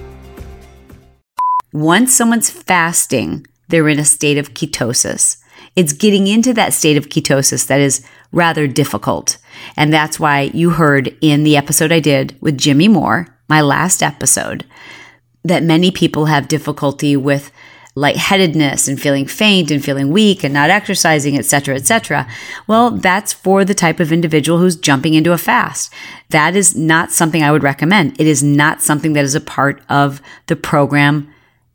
Once 1.73 2.15
someone's 2.15 2.51
fasting, 2.51 3.47
they're 3.73 3.89
in 3.89 3.99
a 3.99 4.05
state 4.05 4.39
of 4.39 4.55
ketosis. 4.55 5.39
It's 5.75 5.95
getting 5.95 6.27
into 6.27 6.53
that 6.53 6.75
state 6.75 6.99
of 6.99 7.09
ketosis 7.09 7.67
that 7.67 7.81
is 7.81 8.07
rather 8.31 8.67
difficult. 8.67 9.39
And 9.77 9.93
that's 9.93 10.21
why 10.21 10.51
you 10.53 10.71
heard 10.71 11.17
in 11.21 11.43
the 11.43 11.57
episode 11.57 11.91
I 11.91 11.99
did 11.99 12.37
with 12.41 12.59
Jimmy 12.59 12.87
Moore, 12.87 13.35
my 13.49 13.63
last 13.63 14.03
episode, 14.03 14.67
that 15.43 15.63
many 15.63 15.91
people 15.91 16.27
have 16.27 16.49
difficulty 16.49 17.17
with 17.17 17.51
lightheadedness 17.95 18.89
and 18.89 19.01
feeling 19.01 19.27
faint 19.27 19.71
and 19.71 19.85
feeling 19.85 20.11
weak 20.11 20.45
and 20.45 20.53
not 20.53 20.71
exercising, 20.71 21.39
etc., 21.39 21.75
etc. 21.75 22.27
Well, 22.67 22.91
that's 22.91 23.33
for 23.33 23.65
the 23.65 23.75
type 23.75 24.01
of 24.01 24.13
individual 24.13 24.59
who's 24.59 24.77
jumping 24.77 25.15
into 25.15 25.33
a 25.33 25.39
fast. 25.39 25.93
That 26.31 26.57
is 26.57 26.77
not 26.77 27.11
something 27.11 27.43
I 27.43 27.53
would 27.53 27.63
recommend. 27.63 28.21
It 28.21 28.27
is 28.27 28.43
not 28.43 28.83
something 28.83 29.15
that 29.15 29.25
is 29.25 29.35
a 29.35 29.41
part 29.41 29.83
of 29.89 30.21
the 30.47 30.57
program 30.57 31.32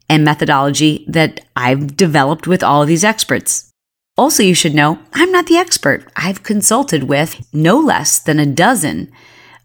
and 0.10 0.24
methodology 0.24 1.06
that 1.08 1.42
I've 1.56 1.98
developed 1.98 2.48
with 2.48 2.64
all 2.64 2.82
of 2.82 2.88
these 2.88 3.04
experts. 3.04 3.72
Also, 4.18 4.42
you 4.42 4.56
should 4.56 4.74
know 4.74 5.00
I'm 5.14 5.32
not 5.32 5.48
the 5.48 5.58
expert. 5.58 6.10
I've 6.16 6.44
consulted 6.44 7.04
with 7.04 7.46
no 7.54 7.78
less 7.78 8.20
than 8.20 8.40
a 8.40 8.46
dozen 8.46 9.12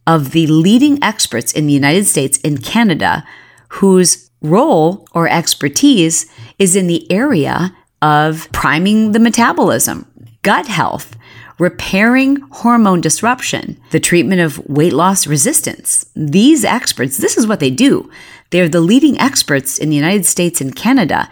of 0.07 0.33
the 0.33 0.47
leading 0.47 1.03
experts 1.03 1.53
in 1.53 1.67
the 1.67 1.73
United 1.73 2.07
States 2.07 2.39
and 2.45 2.63
Canada 2.63 3.25
whose 3.69 4.31
role 4.43 5.07
or 5.15 5.29
expertise 5.29 6.31
is 6.59 6.77
in 6.77 6.87
the 6.87 7.11
area 7.11 7.75
of 8.03 8.51
priming 8.53 9.13
the 9.13 9.21
metabolism, 9.21 10.07
gut 10.43 10.67
health, 10.67 11.17
repairing 11.63 12.39
hormone 12.51 13.01
disruption, 13.01 13.81
the 13.93 14.01
treatment 14.01 14.41
of 14.41 14.59
weight 14.69 14.93
loss 14.93 15.29
resistance. 15.29 16.05
These 16.17 16.65
experts, 16.65 17.19
this 17.19 17.39
is 17.39 17.47
what 17.47 17.61
they 17.61 17.71
do. 17.71 18.11
They're 18.51 18.69
the 18.69 18.81
leading 18.81 19.17
experts 19.21 19.79
in 19.79 19.89
the 19.89 19.95
United 19.95 20.27
States 20.27 20.61
and 20.61 20.75
Canada. 20.75 21.29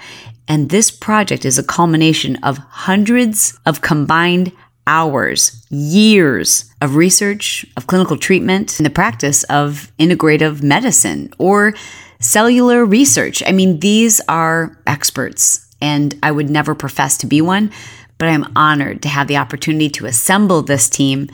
And 0.46 0.70
this 0.70 0.88
project 0.92 1.44
is 1.44 1.58
a 1.58 1.64
culmination 1.64 2.36
of 2.44 2.58
hundreds 2.58 3.58
of 3.66 3.80
combined 3.80 4.52
hours, 4.86 5.66
years 5.68 6.72
of 6.80 6.94
research, 6.94 7.66
of 7.76 7.88
clinical 7.88 8.16
treatment, 8.16 8.78
and 8.78 8.86
the 8.86 8.90
practice 8.90 9.42
of 9.44 9.90
integrative 9.98 10.62
medicine 10.62 11.32
or 11.38 11.74
cellular 12.20 12.84
research. 12.84 13.42
I 13.44 13.50
mean, 13.50 13.80
these 13.80 14.20
are 14.28 14.78
experts, 14.86 15.66
and 15.80 16.14
I 16.22 16.30
would 16.30 16.50
never 16.50 16.76
profess 16.76 17.16
to 17.18 17.26
be 17.26 17.40
one, 17.40 17.72
but 18.20 18.28
I'm 18.28 18.52
honored 18.54 19.02
to 19.02 19.08
have 19.08 19.26
the 19.26 19.38
opportunity 19.38 19.88
to 19.88 20.04
assemble 20.04 20.60
this 20.60 20.90
team 20.90 21.30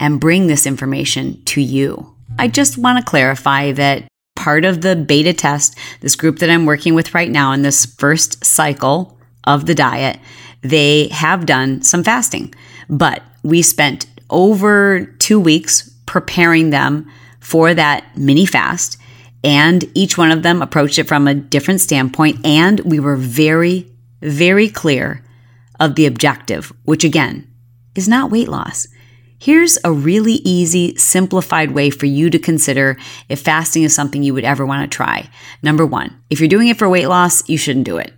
and 0.00 0.18
bring 0.18 0.46
this 0.46 0.66
information 0.66 1.40
to 1.44 1.60
you. 1.60 2.16
I 2.38 2.48
just 2.48 2.78
want 2.78 2.98
to 2.98 3.08
clarify 3.08 3.72
that 3.72 4.08
part 4.36 4.64
of 4.64 4.80
the 4.80 4.96
beta 4.96 5.34
test, 5.34 5.76
this 6.00 6.16
group 6.16 6.38
that 6.38 6.48
I'm 6.48 6.64
working 6.64 6.94
with 6.94 7.14
right 7.14 7.30
now 7.30 7.52
in 7.52 7.60
this 7.60 7.84
first 7.84 8.42
cycle 8.42 9.18
of 9.44 9.66
the 9.66 9.74
diet, 9.74 10.18
they 10.62 11.08
have 11.08 11.44
done 11.44 11.82
some 11.82 12.02
fasting, 12.02 12.54
but 12.88 13.22
we 13.42 13.60
spent 13.60 14.06
over 14.30 15.04
two 15.18 15.38
weeks 15.38 15.90
preparing 16.06 16.70
them 16.70 17.10
for 17.40 17.74
that 17.74 18.16
mini 18.16 18.46
fast 18.46 18.96
and 19.44 19.84
each 19.94 20.16
one 20.16 20.30
of 20.30 20.42
them 20.42 20.62
approached 20.62 20.98
it 20.98 21.08
from 21.08 21.28
a 21.28 21.34
different 21.34 21.82
standpoint. 21.82 22.44
And 22.46 22.80
we 22.80 22.98
were 22.98 23.16
very, 23.16 23.90
very 24.22 24.68
clear 24.70 25.22
of 25.80 25.96
the 25.96 26.06
objective, 26.06 26.72
which 26.84 27.02
again 27.02 27.50
is 27.96 28.08
not 28.08 28.30
weight 28.30 28.48
loss. 28.48 28.86
Here's 29.40 29.78
a 29.82 29.92
really 29.92 30.34
easy, 30.44 30.94
simplified 30.96 31.70
way 31.70 31.88
for 31.88 32.06
you 32.06 32.28
to 32.30 32.38
consider 32.38 32.98
if 33.28 33.40
fasting 33.40 33.82
is 33.82 33.94
something 33.94 34.22
you 34.22 34.34
would 34.34 34.44
ever 34.44 34.66
want 34.66 34.88
to 34.88 34.96
try. 34.96 35.30
Number 35.62 35.86
one, 35.86 36.22
if 36.28 36.40
you're 36.40 36.48
doing 36.48 36.68
it 36.68 36.78
for 36.78 36.88
weight 36.88 37.08
loss, 37.08 37.48
you 37.48 37.56
shouldn't 37.56 37.86
do 37.86 37.96
it 37.96 38.12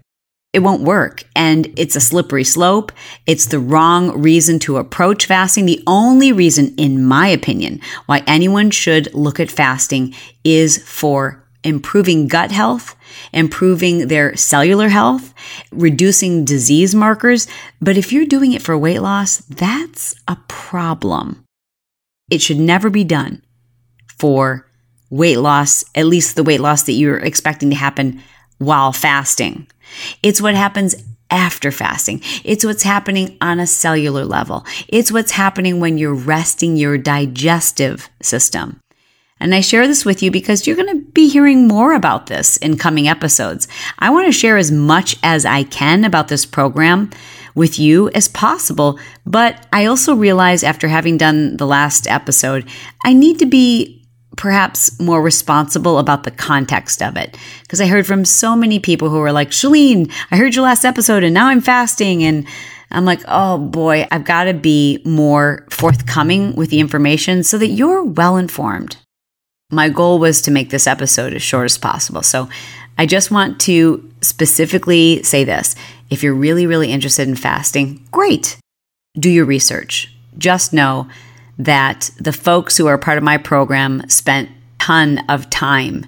it 0.52 0.60
won't 0.60 0.82
work. 0.82 1.24
And 1.34 1.72
it's 1.78 1.96
a 1.96 2.00
slippery 2.00 2.44
slope. 2.44 2.92
It's 3.26 3.46
the 3.46 3.58
wrong 3.58 4.20
reason 4.20 4.58
to 4.60 4.76
approach 4.76 5.26
fasting. 5.26 5.66
The 5.66 5.82
only 5.86 6.32
reason, 6.32 6.74
in 6.76 7.04
my 7.04 7.28
opinion, 7.28 7.80
why 8.06 8.22
anyone 8.26 8.70
should 8.70 9.12
look 9.14 9.40
at 9.40 9.50
fasting 9.50 10.14
is 10.44 10.78
for 10.86 11.41
improving 11.64 12.28
gut 12.28 12.50
health, 12.50 12.96
improving 13.32 14.08
their 14.08 14.36
cellular 14.36 14.88
health, 14.88 15.32
reducing 15.70 16.44
disease 16.44 16.94
markers. 16.94 17.46
But 17.80 17.96
if 17.96 18.12
you're 18.12 18.26
doing 18.26 18.52
it 18.52 18.62
for 18.62 18.76
weight 18.76 19.00
loss, 19.00 19.38
that's 19.38 20.14
a 20.26 20.36
problem. 20.48 21.44
It 22.30 22.40
should 22.40 22.58
never 22.58 22.90
be 22.90 23.04
done 23.04 23.42
for 24.18 24.66
weight 25.10 25.38
loss, 25.38 25.84
at 25.94 26.06
least 26.06 26.36
the 26.36 26.42
weight 26.42 26.60
loss 26.60 26.84
that 26.84 26.92
you're 26.92 27.18
expecting 27.18 27.70
to 27.70 27.76
happen 27.76 28.22
while 28.58 28.92
fasting. 28.92 29.66
It's 30.22 30.40
what 30.40 30.54
happens 30.54 30.94
after 31.30 31.70
fasting. 31.70 32.22
It's 32.44 32.64
what's 32.64 32.82
happening 32.82 33.36
on 33.40 33.58
a 33.58 33.66
cellular 33.66 34.24
level. 34.24 34.64
It's 34.88 35.10
what's 35.10 35.32
happening 35.32 35.80
when 35.80 35.98
you're 35.98 36.14
resting 36.14 36.76
your 36.76 36.98
digestive 36.98 38.08
system. 38.20 38.80
And 39.42 39.56
I 39.56 39.60
share 39.60 39.88
this 39.88 40.04
with 40.04 40.22
you 40.22 40.30
because 40.30 40.66
you're 40.66 40.76
going 40.76 40.96
to 40.96 41.04
be 41.12 41.28
hearing 41.28 41.66
more 41.66 41.94
about 41.94 42.28
this 42.28 42.56
in 42.58 42.78
coming 42.78 43.08
episodes. 43.08 43.66
I 43.98 44.10
want 44.10 44.26
to 44.26 44.32
share 44.32 44.56
as 44.56 44.70
much 44.70 45.16
as 45.24 45.44
I 45.44 45.64
can 45.64 46.04
about 46.04 46.28
this 46.28 46.46
program 46.46 47.10
with 47.56 47.76
you 47.76 48.08
as 48.10 48.28
possible. 48.28 49.00
But 49.26 49.66
I 49.72 49.86
also 49.86 50.14
realize 50.14 50.62
after 50.62 50.86
having 50.86 51.18
done 51.18 51.56
the 51.56 51.66
last 51.66 52.06
episode, 52.06 52.68
I 53.04 53.14
need 53.14 53.40
to 53.40 53.46
be 53.46 54.06
perhaps 54.36 54.98
more 55.00 55.20
responsible 55.20 55.98
about 55.98 56.22
the 56.22 56.30
context 56.30 57.02
of 57.02 57.16
it. 57.16 57.36
Because 57.62 57.80
I 57.80 57.86
heard 57.86 58.06
from 58.06 58.24
so 58.24 58.54
many 58.54 58.78
people 58.78 59.10
who 59.10 59.18
were 59.18 59.32
like, 59.32 59.50
Chalene, 59.50 60.10
I 60.30 60.36
heard 60.36 60.54
your 60.54 60.64
last 60.64 60.84
episode 60.84 61.24
and 61.24 61.34
now 61.34 61.48
I'm 61.48 61.60
fasting. 61.60 62.22
And 62.22 62.46
I'm 62.92 63.04
like, 63.04 63.22
oh 63.26 63.58
boy, 63.58 64.06
I've 64.12 64.24
got 64.24 64.44
to 64.44 64.54
be 64.54 65.02
more 65.04 65.66
forthcoming 65.68 66.54
with 66.54 66.70
the 66.70 66.78
information 66.78 67.42
so 67.42 67.58
that 67.58 67.68
you're 67.68 68.04
well 68.04 68.36
informed. 68.36 68.98
My 69.72 69.88
goal 69.88 70.18
was 70.18 70.42
to 70.42 70.50
make 70.50 70.68
this 70.70 70.86
episode 70.86 71.32
as 71.32 71.42
short 71.42 71.64
as 71.64 71.78
possible. 71.78 72.22
So 72.22 72.48
I 72.98 73.06
just 73.06 73.30
want 73.30 73.58
to 73.62 74.08
specifically 74.20 75.22
say 75.22 75.44
this. 75.44 75.74
If 76.10 76.22
you're 76.22 76.34
really, 76.34 76.66
really 76.66 76.92
interested 76.92 77.26
in 77.26 77.36
fasting, 77.36 78.06
great. 78.10 78.58
Do 79.18 79.30
your 79.30 79.46
research. 79.46 80.14
Just 80.36 80.74
know 80.74 81.08
that 81.58 82.10
the 82.20 82.32
folks 82.32 82.76
who 82.76 82.86
are 82.86 82.98
part 82.98 83.16
of 83.16 83.24
my 83.24 83.38
program 83.38 84.08
spent 84.08 84.50
ton 84.78 85.24
of 85.28 85.48
time 85.48 86.04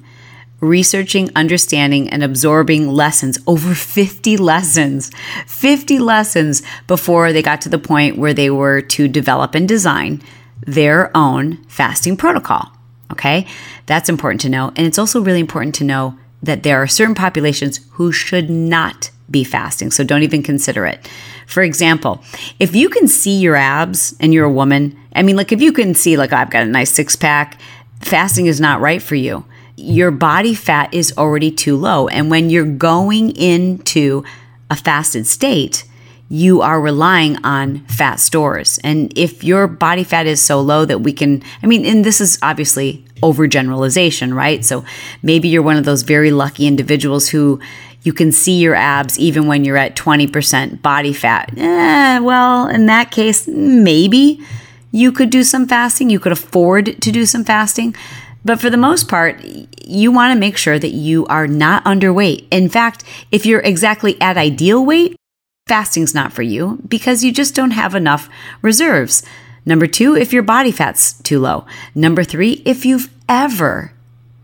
researching, 0.60 1.30
understanding, 1.34 2.08
and 2.08 2.22
absorbing 2.22 2.88
lessons, 2.88 3.38
over 3.46 3.74
50 3.74 4.36
lessons, 4.36 5.10
50 5.46 5.98
lessons 5.98 6.62
before 6.86 7.32
they 7.32 7.42
got 7.42 7.60
to 7.62 7.68
the 7.68 7.78
point 7.78 8.18
where 8.18 8.34
they 8.34 8.50
were 8.50 8.80
to 8.80 9.08
develop 9.08 9.54
and 9.54 9.68
design 9.68 10.22
their 10.66 11.14
own 11.16 11.62
fasting 11.64 12.16
protocol. 12.16 12.73
Okay, 13.12 13.46
that's 13.86 14.08
important 14.08 14.40
to 14.42 14.48
know. 14.48 14.68
And 14.76 14.86
it's 14.86 14.98
also 14.98 15.20
really 15.20 15.40
important 15.40 15.74
to 15.76 15.84
know 15.84 16.18
that 16.42 16.62
there 16.62 16.82
are 16.82 16.86
certain 16.86 17.14
populations 17.14 17.80
who 17.92 18.12
should 18.12 18.50
not 18.50 19.10
be 19.30 19.44
fasting. 19.44 19.90
So 19.90 20.04
don't 20.04 20.22
even 20.22 20.42
consider 20.42 20.84
it. 20.86 21.08
For 21.46 21.62
example, 21.62 22.22
if 22.58 22.74
you 22.74 22.88
can 22.88 23.08
see 23.08 23.38
your 23.38 23.56
abs 23.56 24.14
and 24.20 24.32
you're 24.32 24.44
a 24.44 24.52
woman, 24.52 24.98
I 25.14 25.22
mean, 25.22 25.36
like 25.36 25.52
if 25.52 25.62
you 25.62 25.72
can 25.72 25.94
see, 25.94 26.16
like, 26.16 26.32
I've 26.32 26.50
got 26.50 26.62
a 26.62 26.66
nice 26.66 26.90
six 26.90 27.16
pack, 27.16 27.60
fasting 28.00 28.46
is 28.46 28.60
not 28.60 28.80
right 28.80 29.02
for 29.02 29.14
you. 29.14 29.44
Your 29.76 30.10
body 30.10 30.54
fat 30.54 30.92
is 30.92 31.12
already 31.16 31.50
too 31.50 31.76
low. 31.76 32.08
And 32.08 32.30
when 32.30 32.50
you're 32.50 32.64
going 32.64 33.34
into 33.36 34.24
a 34.70 34.76
fasted 34.76 35.26
state, 35.26 35.84
you 36.28 36.62
are 36.62 36.80
relying 36.80 37.36
on 37.44 37.80
fat 37.86 38.18
stores. 38.18 38.78
And 38.82 39.16
if 39.16 39.44
your 39.44 39.66
body 39.66 40.04
fat 40.04 40.26
is 40.26 40.40
so 40.40 40.60
low 40.60 40.84
that 40.84 41.00
we 41.00 41.12
can, 41.12 41.42
I 41.62 41.66
mean, 41.66 41.84
and 41.84 42.04
this 42.04 42.20
is 42.20 42.38
obviously 42.42 43.04
overgeneralization, 43.22 44.34
right? 44.34 44.64
So 44.64 44.84
maybe 45.22 45.48
you're 45.48 45.62
one 45.62 45.76
of 45.76 45.84
those 45.84 46.02
very 46.02 46.30
lucky 46.30 46.66
individuals 46.66 47.28
who 47.28 47.60
you 48.02 48.12
can 48.12 48.32
see 48.32 48.58
your 48.58 48.74
abs 48.74 49.18
even 49.18 49.46
when 49.46 49.64
you're 49.64 49.76
at 49.76 49.96
20% 49.96 50.82
body 50.82 51.12
fat. 51.12 51.52
Eh, 51.56 52.18
well, 52.20 52.68
in 52.68 52.86
that 52.86 53.10
case, 53.10 53.48
maybe 53.48 54.44
you 54.92 55.10
could 55.10 55.30
do 55.30 55.42
some 55.42 55.66
fasting. 55.66 56.10
You 56.10 56.20
could 56.20 56.32
afford 56.32 57.00
to 57.00 57.10
do 57.10 57.26
some 57.26 57.44
fasting. 57.44 57.94
But 58.44 58.60
for 58.60 58.68
the 58.68 58.76
most 58.76 59.08
part, 59.08 59.42
you 59.82 60.12
want 60.12 60.34
to 60.34 60.38
make 60.38 60.56
sure 60.56 60.78
that 60.78 60.90
you 60.90 61.26
are 61.26 61.46
not 61.46 61.82
underweight. 61.84 62.46
In 62.50 62.68
fact, 62.68 63.02
if 63.32 63.46
you're 63.46 63.60
exactly 63.60 64.20
at 64.20 64.36
ideal 64.36 64.84
weight, 64.84 65.16
fasting's 65.66 66.14
not 66.14 66.30
for 66.30 66.42
you 66.42 66.78
because 66.86 67.24
you 67.24 67.32
just 67.32 67.54
don't 67.54 67.70
have 67.70 67.94
enough 67.94 68.28
reserves. 68.60 69.22
Number 69.64 69.86
two, 69.86 70.14
if 70.14 70.30
your 70.30 70.42
body 70.42 70.70
fat's 70.70 71.14
too 71.22 71.38
low. 71.38 71.64
Number 71.94 72.22
three, 72.22 72.62
if 72.66 72.84
you've 72.84 73.08
ever 73.30 73.92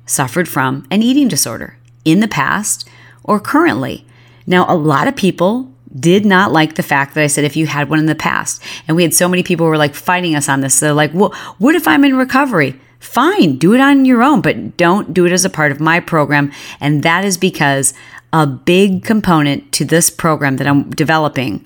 suffered 0.07 0.49
from 0.49 0.87
an 0.91 1.03
eating 1.03 1.29
disorder 1.29 1.77
in 2.07 2.21
the 2.21 2.29
past 2.29 2.89
or 3.23 3.39
currently. 3.39 4.07
Now, 4.47 4.65
a 4.67 4.75
lot 4.75 5.09
of 5.09 5.15
people 5.15 5.71
did 5.95 6.25
not 6.25 6.53
like 6.53 6.77
the 6.77 6.83
fact 6.83 7.15
that 7.15 7.23
I 7.23 7.27
said 7.27 7.45
if 7.45 7.57
you 7.57 7.67
had 7.67 7.91
one 7.91 7.99
in 7.99 8.07
the 8.07 8.15
past. 8.15 8.63
And 8.89 8.97
we 8.97 9.03
had 9.03 9.13
so 9.13 9.29
many 9.29 9.43
people 9.43 9.67
were 9.67 9.77
like 9.77 9.95
fighting 9.95 10.35
us 10.35 10.49
on 10.49 10.63
this. 10.63 10.81
They're 10.81 10.95
like, 10.95 11.13
well, 11.13 11.35
what 11.59 11.75
if 11.75 11.87
I'm 11.87 12.05
in 12.05 12.17
recovery? 12.17 12.81
Fine, 12.99 13.57
do 13.57 13.75
it 13.75 13.81
on 13.81 14.05
your 14.05 14.23
own, 14.23 14.41
but 14.41 14.77
don't 14.77 15.13
do 15.13 15.27
it 15.27 15.33
as 15.33 15.45
a 15.45 15.51
part 15.51 15.71
of 15.71 15.81
my 15.81 16.01
program. 16.01 16.51
And 16.81 17.03
that 17.03 17.25
is 17.25 17.37
because 17.37 17.93
a 18.33 18.47
big 18.47 19.05
component 19.05 19.73
to 19.73 19.85
this 19.85 20.11
program 20.11 20.57
that 20.57 20.67
I'm 20.67 20.91
developing 20.91 21.65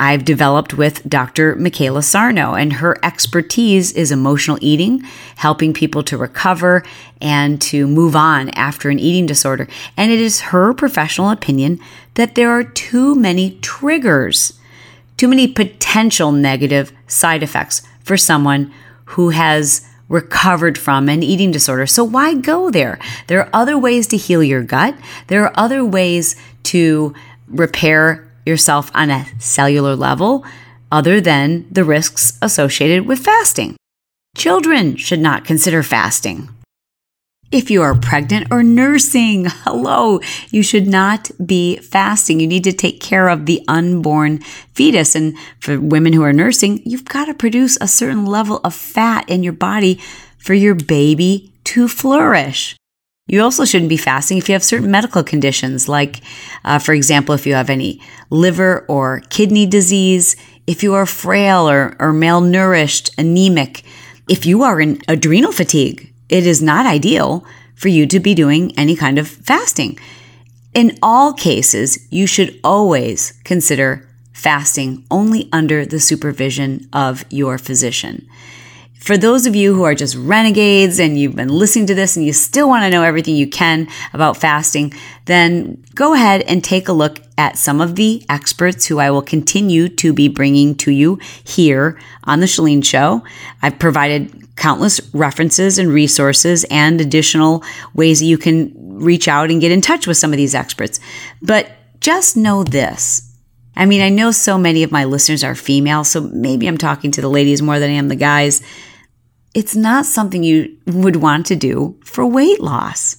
I've 0.00 0.24
developed 0.24 0.74
with 0.74 1.08
Dr. 1.08 1.56
Michaela 1.56 2.02
Sarno, 2.02 2.54
and 2.54 2.74
her 2.74 2.96
expertise 3.02 3.90
is 3.92 4.12
emotional 4.12 4.58
eating, 4.60 5.00
helping 5.36 5.72
people 5.72 6.04
to 6.04 6.16
recover 6.16 6.84
and 7.20 7.60
to 7.62 7.88
move 7.88 8.14
on 8.14 8.50
after 8.50 8.90
an 8.90 9.00
eating 9.00 9.26
disorder. 9.26 9.66
And 9.96 10.12
it 10.12 10.20
is 10.20 10.40
her 10.40 10.72
professional 10.72 11.30
opinion 11.30 11.80
that 12.14 12.36
there 12.36 12.50
are 12.50 12.62
too 12.62 13.16
many 13.16 13.58
triggers, 13.60 14.52
too 15.16 15.26
many 15.26 15.48
potential 15.48 16.30
negative 16.30 16.92
side 17.08 17.42
effects 17.42 17.82
for 18.04 18.16
someone 18.16 18.72
who 19.06 19.30
has 19.30 19.87
recovered 20.08 20.78
from 20.78 21.08
an 21.08 21.22
eating 21.22 21.50
disorder. 21.50 21.86
So 21.86 22.02
why 22.04 22.34
go 22.34 22.70
there? 22.70 22.98
There 23.26 23.40
are 23.40 23.50
other 23.52 23.78
ways 23.78 24.06
to 24.08 24.16
heal 24.16 24.42
your 24.42 24.62
gut. 24.62 24.94
There 25.26 25.44
are 25.44 25.52
other 25.54 25.84
ways 25.84 26.36
to 26.64 27.14
repair 27.46 28.30
yourself 28.46 28.90
on 28.94 29.10
a 29.10 29.26
cellular 29.38 29.94
level 29.94 30.44
other 30.90 31.20
than 31.20 31.66
the 31.70 31.84
risks 31.84 32.38
associated 32.40 33.06
with 33.06 33.18
fasting. 33.18 33.76
Children 34.36 34.96
should 34.96 35.20
not 35.20 35.44
consider 35.44 35.82
fasting. 35.82 36.48
If 37.50 37.70
you 37.70 37.80
are 37.80 37.94
pregnant 37.94 38.48
or 38.50 38.62
nursing, 38.62 39.46
hello, 39.64 40.20
you 40.50 40.62
should 40.62 40.86
not 40.86 41.30
be 41.44 41.78
fasting. 41.78 42.40
You 42.40 42.46
need 42.46 42.64
to 42.64 42.72
take 42.72 43.00
care 43.00 43.28
of 43.28 43.46
the 43.46 43.64
unborn 43.66 44.40
fetus. 44.74 45.14
And 45.14 45.34
for 45.58 45.80
women 45.80 46.12
who 46.12 46.22
are 46.24 46.32
nursing, 46.32 46.82
you've 46.84 47.06
got 47.06 47.24
to 47.24 47.34
produce 47.34 47.78
a 47.80 47.88
certain 47.88 48.26
level 48.26 48.60
of 48.64 48.74
fat 48.74 49.26
in 49.30 49.42
your 49.42 49.54
body 49.54 49.98
for 50.36 50.52
your 50.52 50.74
baby 50.74 51.50
to 51.64 51.88
flourish. 51.88 52.76
You 53.26 53.42
also 53.42 53.64
shouldn't 53.64 53.90
be 53.90 53.96
fasting 53.96 54.38
if 54.38 54.48
you 54.48 54.54
have 54.54 54.64
certain 54.64 54.90
medical 54.90 55.22
conditions, 55.22 55.88
like, 55.88 56.20
uh, 56.64 56.78
for 56.78 56.92
example, 56.92 57.34
if 57.34 57.46
you 57.46 57.54
have 57.54 57.68
any 57.70 58.00
liver 58.30 58.86
or 58.88 59.20
kidney 59.28 59.66
disease, 59.66 60.36
if 60.66 60.82
you 60.82 60.94
are 60.94 61.06
frail 61.06 61.68
or, 61.68 61.96
or 61.98 62.12
malnourished, 62.12 63.10
anemic, 63.18 63.82
if 64.28 64.46
you 64.46 64.62
are 64.62 64.80
in 64.80 65.00
adrenal 65.08 65.52
fatigue, 65.52 66.12
it 66.28 66.46
is 66.46 66.62
not 66.62 66.86
ideal 66.86 67.44
for 67.74 67.88
you 67.88 68.06
to 68.06 68.20
be 68.20 68.34
doing 68.34 68.76
any 68.76 68.96
kind 68.96 69.18
of 69.18 69.28
fasting. 69.28 69.98
In 70.74 70.98
all 71.02 71.32
cases, 71.32 72.06
you 72.10 72.26
should 72.26 72.58
always 72.62 73.32
consider 73.44 74.08
fasting 74.32 75.04
only 75.10 75.48
under 75.52 75.84
the 75.84 75.98
supervision 75.98 76.88
of 76.92 77.24
your 77.30 77.58
physician. 77.58 78.28
For 78.98 79.16
those 79.16 79.46
of 79.46 79.56
you 79.56 79.74
who 79.74 79.84
are 79.84 79.94
just 79.94 80.16
renegades 80.16 80.98
and 80.98 81.18
you've 81.18 81.36
been 81.36 81.48
listening 81.48 81.86
to 81.86 81.94
this 81.94 82.16
and 82.16 82.26
you 82.26 82.32
still 82.32 82.68
want 82.68 82.82
to 82.82 82.90
know 82.90 83.02
everything 83.04 83.36
you 83.36 83.48
can 83.48 83.88
about 84.12 84.36
fasting, 84.36 84.92
then 85.24 85.82
go 85.94 86.14
ahead 86.14 86.42
and 86.42 86.62
take 86.62 86.88
a 86.88 86.92
look 86.92 87.20
at 87.38 87.56
some 87.56 87.80
of 87.80 87.94
the 87.94 88.22
experts 88.28 88.84
who 88.84 88.98
I 88.98 89.10
will 89.10 89.22
continue 89.22 89.88
to 89.88 90.12
be 90.12 90.28
bringing 90.28 90.74
to 90.76 90.90
you 90.90 91.18
here 91.44 91.98
on 92.24 92.40
the 92.40 92.46
Chalene 92.46 92.84
Show. 92.84 93.22
I've 93.62 93.78
provided 93.78 94.54
countless 94.56 95.00
references 95.14 95.78
and 95.78 95.88
resources 95.88 96.66
and 96.70 97.00
additional 97.00 97.64
ways 97.94 98.20
that 98.20 98.26
you 98.26 98.36
can 98.36 98.72
reach 98.76 99.28
out 99.28 99.50
and 99.50 99.60
get 99.60 99.72
in 99.72 99.80
touch 99.80 100.06
with 100.06 100.18
some 100.18 100.32
of 100.32 100.36
these 100.36 100.54
experts. 100.54 101.00
But 101.40 101.70
just 102.00 102.36
know 102.36 102.64
this. 102.64 103.24
I 103.76 103.86
mean, 103.86 104.02
I 104.02 104.08
know 104.08 104.32
so 104.32 104.58
many 104.58 104.82
of 104.82 104.92
my 104.92 105.04
listeners 105.04 105.44
are 105.44 105.54
female, 105.54 106.04
so 106.04 106.20
maybe 106.20 106.66
I'm 106.66 106.76
talking 106.76 107.12
to 107.12 107.20
the 107.20 107.30
ladies 107.30 107.62
more 107.62 107.78
than 107.78 107.90
I 107.90 107.94
am 107.94 108.08
the 108.08 108.16
guys 108.16 108.60
it's 109.54 109.74
not 109.74 110.06
something 110.06 110.42
you 110.42 110.76
would 110.86 111.16
want 111.16 111.46
to 111.46 111.56
do 111.56 111.98
for 112.04 112.26
weight 112.26 112.60
loss. 112.60 113.17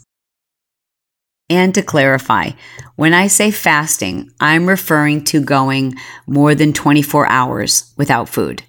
And 1.50 1.74
to 1.74 1.82
clarify, 1.82 2.52
when 2.96 3.14
I 3.14 3.28
say 3.28 3.50
fasting, 3.50 4.32
I'm 4.40 4.68
referring 4.68 5.24
to 5.26 5.42
going 5.42 5.96
more 6.28 6.54
than 6.54 6.74
24 6.74 7.28
hours 7.28 7.94
without 7.98 8.30
food. 8.30 8.64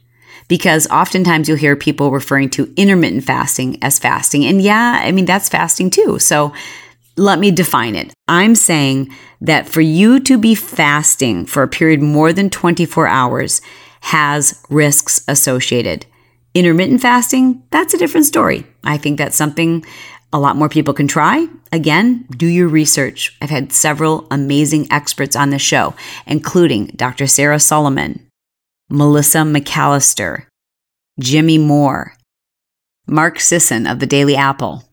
Because 0.49 0.91
oftentimes 0.91 1.49
you'll 1.49 1.59
hear 1.59 1.77
people 1.77 2.11
referring 2.11 2.51
to 2.51 2.73
intermittent 2.77 3.25
fasting 3.25 3.79
as 3.83 3.99
fasting. 3.99 4.45
And 4.45 4.61
yeah, 4.63 5.01
I 5.03 5.13
mean, 5.13 5.25
that's 5.25 5.49
fasting 5.49 5.91
too. 5.91 6.19
So 6.19 6.53
let 7.17 7.39
me 7.39 7.51
define 7.51 7.95
it. 7.95 8.13
I'm 8.29 8.55
saying 8.55 9.15
that 9.41 9.69
for 9.69 9.81
you 9.81 10.21
to 10.21 10.39
be 10.39 10.55
fasting 10.55 11.47
for 11.47 11.63
a 11.63 11.69
period 11.69 12.01
more 12.01 12.33
than 12.33 12.51
24 12.51 13.07
hours 13.07 13.61
has 14.01 14.63
risks 14.71 15.23
associated. 15.29 16.07
Intermittent 16.55 17.01
fasting, 17.01 17.63
that's 17.71 17.95
a 17.95 17.99
different 17.99 18.27
story. 18.27 18.67
I 18.83 18.97
think 18.97 19.19
that's 19.19 19.37
something 19.37 19.85
a 20.33 20.39
lot 20.39 20.57
more 20.57 20.69
people 20.69 20.95
can 20.95 21.09
try. 21.09 21.47
Again, 21.73 22.27
do 22.37 22.47
your 22.47 22.69
research. 22.69 23.37
I've 23.41 23.51
had 23.51 23.73
several 23.73 24.27
amazing 24.31 24.87
experts 24.91 25.35
on 25.35 25.51
the 25.51 25.59
show, 25.59 25.95
including 26.27 26.87
Dr. 26.97 27.27
Sarah 27.27 27.61
Solomon, 27.61 28.27
Melissa 28.89 29.39
McAllister, 29.39 30.47
Jimmy 31.19 31.59
Moore, 31.59 32.15
Mark 33.07 33.41
Sisson 33.41 33.87
of 33.87 33.99
the 33.99 34.07
Daily 34.07 34.37
Apple, 34.37 34.85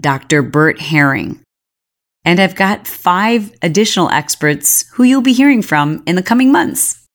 Dr. 0.00 0.42
Bert 0.42 0.80
Herring. 0.80 1.40
And 2.24 2.40
I've 2.40 2.56
got 2.56 2.86
five 2.86 3.52
additional 3.62 4.10
experts 4.10 4.86
who 4.94 5.04
you'll 5.04 5.22
be 5.22 5.32
hearing 5.32 5.62
from 5.62 6.02
in 6.06 6.16
the 6.16 6.22
coming 6.22 6.50
months. 6.50 7.06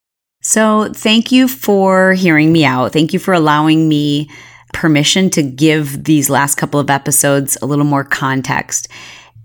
So, 0.44 0.92
thank 0.94 1.32
you 1.32 1.48
for 1.48 2.14
hearing 2.14 2.52
me 2.52 2.66
out. 2.66 2.94
Thank 2.94 3.14
you 3.14 3.20
for 3.20 3.34
allowing 3.34 3.88
me 3.88 4.30
permission 4.74 5.30
to 5.32 5.44
give 5.44 6.04
these 6.04 6.30
last 6.30 6.56
couple 6.56 6.80
of 6.80 6.90
episodes 6.90 7.58
a 7.62 7.66
little 7.66 7.86
more 7.86 8.04
context. 8.04 8.88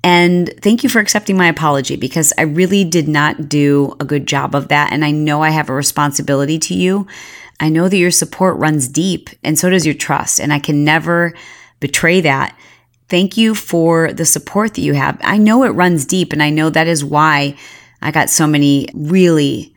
And 0.03 0.53
thank 0.61 0.85
you 0.85 0.89
for 0.89 1.01
accepting 1.01 1.37
my 1.37 1.49
apology 1.49 1.97
because 1.97 2.33
I 2.39 2.43
really 2.43 2.85
did 2.85 3.09
not 3.09 3.49
do 3.49 3.97
a 3.99 4.05
good 4.05 4.27
job 4.27 4.55
of 4.55 4.69
that. 4.69 4.93
And 4.93 5.05
I 5.05 5.11
know 5.11 5.43
I 5.43 5.51
have 5.51 5.69
a 5.69 5.75
responsibility 5.75 6.59
to 6.61 6.75
you. 6.75 7.07
I 7.59 7.71
know 7.71 7.89
that 7.89 7.97
your 7.97 8.11
support 8.11 8.57
runs 8.59 8.87
deep 8.87 9.31
and 9.43 9.59
so 9.59 9.69
does 9.71 9.85
your 9.85 9.95
trust. 9.95 10.41
And 10.41 10.53
I 10.53 10.59
can 10.59 10.85
never 10.85 11.35
betray 11.81 12.21
that. 12.21 12.57
Thank 13.09 13.37
you 13.37 13.55
for 13.55 14.13
the 14.13 14.25
support 14.25 14.75
that 14.75 14.83
you 14.83 14.95
have. 14.95 15.19
I 15.23 15.39
know 15.39 15.65
it 15.65 15.71
runs 15.71 16.07
deep 16.07 16.33
and 16.33 16.43
I 16.43 16.51
know 16.51 16.71
that 16.71 16.87
is 16.87 17.05
why 17.05 17.57
I 18.03 18.11
got 18.11 18.31
so 18.31 18.47
many 18.47 18.89
really 18.95 19.75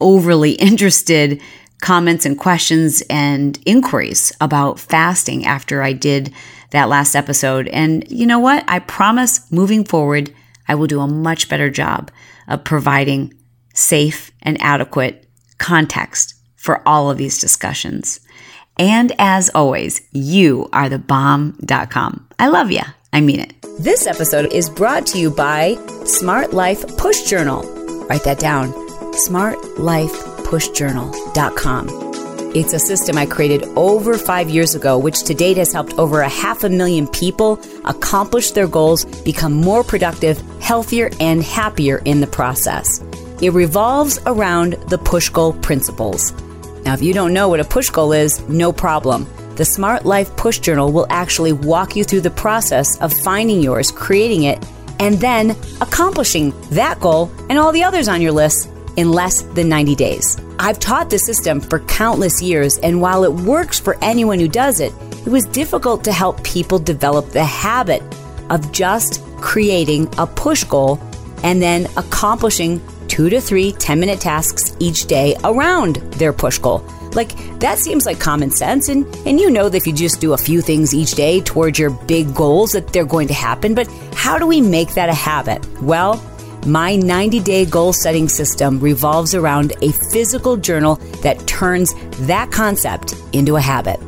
overly 0.00 0.52
interested 0.68 1.40
comments 1.82 2.24
and 2.24 2.38
questions 2.38 3.02
and 3.10 3.58
inquiries 3.66 4.32
about 4.40 4.80
fasting 4.80 5.44
after 5.44 5.82
I 5.82 5.92
did 5.92 6.32
that 6.70 6.88
last 6.88 7.14
episode. 7.14 7.68
And 7.68 8.10
you 8.10 8.26
know 8.26 8.38
what? 8.38 8.64
I 8.66 8.78
promise 8.78 9.50
moving 9.52 9.84
forward, 9.84 10.32
I 10.66 10.74
will 10.74 10.86
do 10.86 11.00
a 11.00 11.06
much 11.06 11.50
better 11.50 11.68
job 11.68 12.10
of 12.48 12.64
providing 12.64 13.34
safe 13.74 14.30
and 14.40 14.60
adequate 14.62 15.28
context 15.58 16.34
for 16.56 16.86
all 16.88 17.10
of 17.10 17.18
these 17.18 17.40
discussions. 17.40 18.20
And 18.78 19.12
as 19.18 19.50
always, 19.54 20.00
you 20.12 20.68
are 20.72 20.88
the 20.88 20.98
bomb.com. 20.98 22.28
I 22.38 22.48
love 22.48 22.70
you. 22.70 22.82
I 23.12 23.20
mean 23.20 23.40
it. 23.40 23.54
This 23.78 24.06
episode 24.06 24.52
is 24.52 24.70
brought 24.70 25.06
to 25.08 25.18
you 25.18 25.30
by 25.30 25.74
Smart 26.04 26.52
Life 26.52 26.96
Push 26.96 27.22
Journal. 27.22 27.62
Write 28.08 28.24
that 28.24 28.38
down 28.38 28.72
smartlifepushjournal.com. 30.52 32.12
It's 32.54 32.74
a 32.74 32.78
system 32.78 33.16
I 33.16 33.24
created 33.24 33.64
over 33.76 34.18
five 34.18 34.50
years 34.50 34.74
ago, 34.74 34.98
which 34.98 35.22
to 35.24 35.32
date 35.32 35.56
has 35.56 35.72
helped 35.72 35.98
over 35.98 36.20
a 36.20 36.28
half 36.28 36.64
a 36.64 36.68
million 36.68 37.06
people 37.08 37.58
accomplish 37.86 38.50
their 38.50 38.68
goals, 38.68 39.06
become 39.22 39.54
more 39.54 39.82
productive, 39.82 40.38
healthier, 40.60 41.10
and 41.18 41.42
happier 41.42 42.02
in 42.04 42.20
the 42.20 42.26
process. 42.26 43.02
It 43.40 43.54
revolves 43.54 44.18
around 44.26 44.74
the 44.88 44.98
push 44.98 45.30
goal 45.30 45.54
principles. 45.54 46.32
Now, 46.84 46.92
if 46.92 47.02
you 47.02 47.14
don't 47.14 47.32
know 47.32 47.48
what 47.48 47.60
a 47.60 47.64
push 47.64 47.88
goal 47.88 48.12
is, 48.12 48.46
no 48.48 48.70
problem. 48.70 49.26
The 49.56 49.64
Smart 49.64 50.04
Life 50.04 50.36
Push 50.36 50.58
Journal 50.58 50.92
will 50.92 51.06
actually 51.08 51.52
walk 51.52 51.96
you 51.96 52.04
through 52.04 52.20
the 52.20 52.30
process 52.30 53.00
of 53.00 53.12
finding 53.12 53.62
yours, 53.62 53.90
creating 53.90 54.44
it, 54.44 54.62
and 55.00 55.18
then 55.20 55.56
accomplishing 55.80 56.52
that 56.70 57.00
goal 57.00 57.30
and 57.48 57.58
all 57.58 57.72
the 57.72 57.82
others 57.82 58.08
on 58.08 58.20
your 58.20 58.32
list 58.32 58.68
in 58.96 59.10
less 59.10 59.42
than 59.42 59.68
90 59.68 59.94
days. 59.94 60.36
I've 60.58 60.78
taught 60.78 61.10
this 61.10 61.24
system 61.24 61.60
for 61.60 61.80
countless 61.80 62.42
years, 62.42 62.78
and 62.78 63.00
while 63.00 63.24
it 63.24 63.32
works 63.32 63.80
for 63.80 63.96
anyone 64.02 64.38
who 64.38 64.48
does 64.48 64.80
it, 64.80 64.92
it 65.26 65.30
was 65.30 65.44
difficult 65.46 66.04
to 66.04 66.12
help 66.12 66.42
people 66.44 66.78
develop 66.78 67.30
the 67.30 67.44
habit 67.44 68.02
of 68.50 68.72
just 68.72 69.22
creating 69.38 70.08
a 70.18 70.26
push 70.26 70.64
goal 70.64 71.00
and 71.42 71.60
then 71.60 71.86
accomplishing 71.96 72.80
two 73.08 73.28
to 73.28 73.40
three 73.40 73.72
10 73.72 74.00
minute 74.00 74.20
tasks 74.20 74.76
each 74.78 75.06
day 75.06 75.36
around 75.44 75.96
their 76.14 76.32
push 76.32 76.58
goal. 76.58 76.84
Like, 77.14 77.36
that 77.60 77.78
seems 77.78 78.06
like 78.06 78.18
common 78.18 78.50
sense, 78.50 78.88
and, 78.88 79.04
and 79.26 79.38
you 79.38 79.50
know 79.50 79.68
that 79.68 79.76
if 79.76 79.86
you 79.86 79.92
just 79.92 80.20
do 80.20 80.32
a 80.32 80.38
few 80.38 80.62
things 80.62 80.94
each 80.94 81.12
day 81.12 81.40
towards 81.40 81.78
your 81.78 81.90
big 81.90 82.34
goals, 82.34 82.72
that 82.72 82.92
they're 82.92 83.04
going 83.04 83.28
to 83.28 83.34
happen. 83.34 83.74
But 83.74 83.86
how 84.14 84.38
do 84.38 84.46
we 84.46 84.62
make 84.62 84.94
that 84.94 85.10
a 85.10 85.14
habit? 85.14 85.66
Well, 85.82 86.16
my 86.66 86.96
90 86.96 87.40
day 87.40 87.64
goal 87.64 87.92
setting 87.92 88.28
system 88.28 88.78
revolves 88.80 89.34
around 89.34 89.72
a 89.82 89.92
physical 90.12 90.56
journal 90.56 90.96
that 91.22 91.46
turns 91.46 91.94
that 92.26 92.50
concept 92.52 93.14
into 93.32 93.56
a 93.56 93.60
habit. 93.60 94.00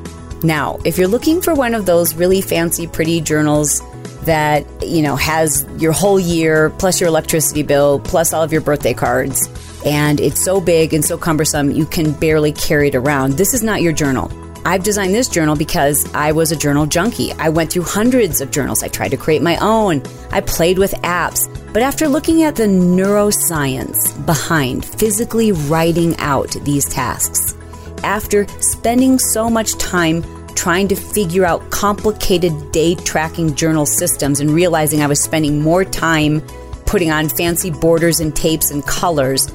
Now, 0.44 0.78
if 0.84 0.98
you're 0.98 1.08
looking 1.08 1.40
for 1.40 1.54
one 1.54 1.74
of 1.74 1.86
those 1.86 2.14
really 2.14 2.40
fancy, 2.40 2.86
pretty 2.86 3.20
journals 3.20 3.80
that, 4.24 4.64
you 4.82 5.02
know, 5.02 5.16
has 5.16 5.66
your 5.78 5.92
whole 5.92 6.20
year 6.20 6.70
plus 6.70 7.00
your 7.00 7.08
electricity 7.08 7.62
bill 7.62 8.00
plus 8.00 8.32
all 8.32 8.42
of 8.42 8.52
your 8.52 8.60
birthday 8.60 8.94
cards, 8.94 9.48
and 9.84 10.20
it's 10.20 10.42
so 10.42 10.60
big 10.60 10.94
and 10.94 11.04
so 11.04 11.16
cumbersome 11.18 11.70
you 11.70 11.86
can 11.86 12.12
barely 12.12 12.52
carry 12.52 12.88
it 12.88 12.94
around. 12.94 13.32
This 13.32 13.54
is 13.54 13.62
not 13.62 13.82
your 13.82 13.92
journal. 13.92 14.30
I've 14.66 14.83
designed 14.83 15.14
this 15.14 15.29
journal 15.29 15.57
because 15.57 16.12
I 16.14 16.33
was 16.33 16.50
a 16.50 16.57
journal 16.57 16.87
junkie. 16.87 17.33
I 17.35 17.50
went 17.50 17.70
through 17.70 17.83
hundreds 17.83 18.40
of 18.40 18.50
journals. 18.50 18.83
I 18.83 18.88
tried 18.88 19.11
to 19.11 19.16
create 19.18 19.42
my 19.42 19.59
own. 19.59 20.03
I 20.31 20.40
played 20.40 20.79
with 20.79 20.92
apps. 21.03 21.48
But 21.74 21.83
after 21.83 22.09
looking 22.09 22.44
at 22.44 22.57
the 22.57 22.64
neuroscience 22.64 24.24
behind 24.24 24.85
physically 24.85 25.53
writing 25.53 26.16
out 26.18 26.53
these 26.62 26.87
tasks, 26.87 27.55
after 28.03 28.48
spending 28.61 29.18
so 29.18 29.50
much 29.50 29.77
time 29.77 30.24
trying 30.55 30.88
to 30.88 30.96
figure 30.96 31.44
out 31.44 31.70
complicated 31.70 32.72
day 32.72 32.94
tracking 32.94 33.55
journal 33.55 33.85
systems 33.85 34.40
and 34.40 34.50
realizing 34.50 35.03
I 35.03 35.07
was 35.07 35.22
spending 35.22 35.61
more 35.61 35.85
time 35.85 36.40
putting 36.87 37.11
on 37.11 37.29
fancy 37.29 37.70
borders 37.70 38.20
and 38.20 38.35
tapes 38.35 38.70
and 38.70 38.87
colors 38.87 39.53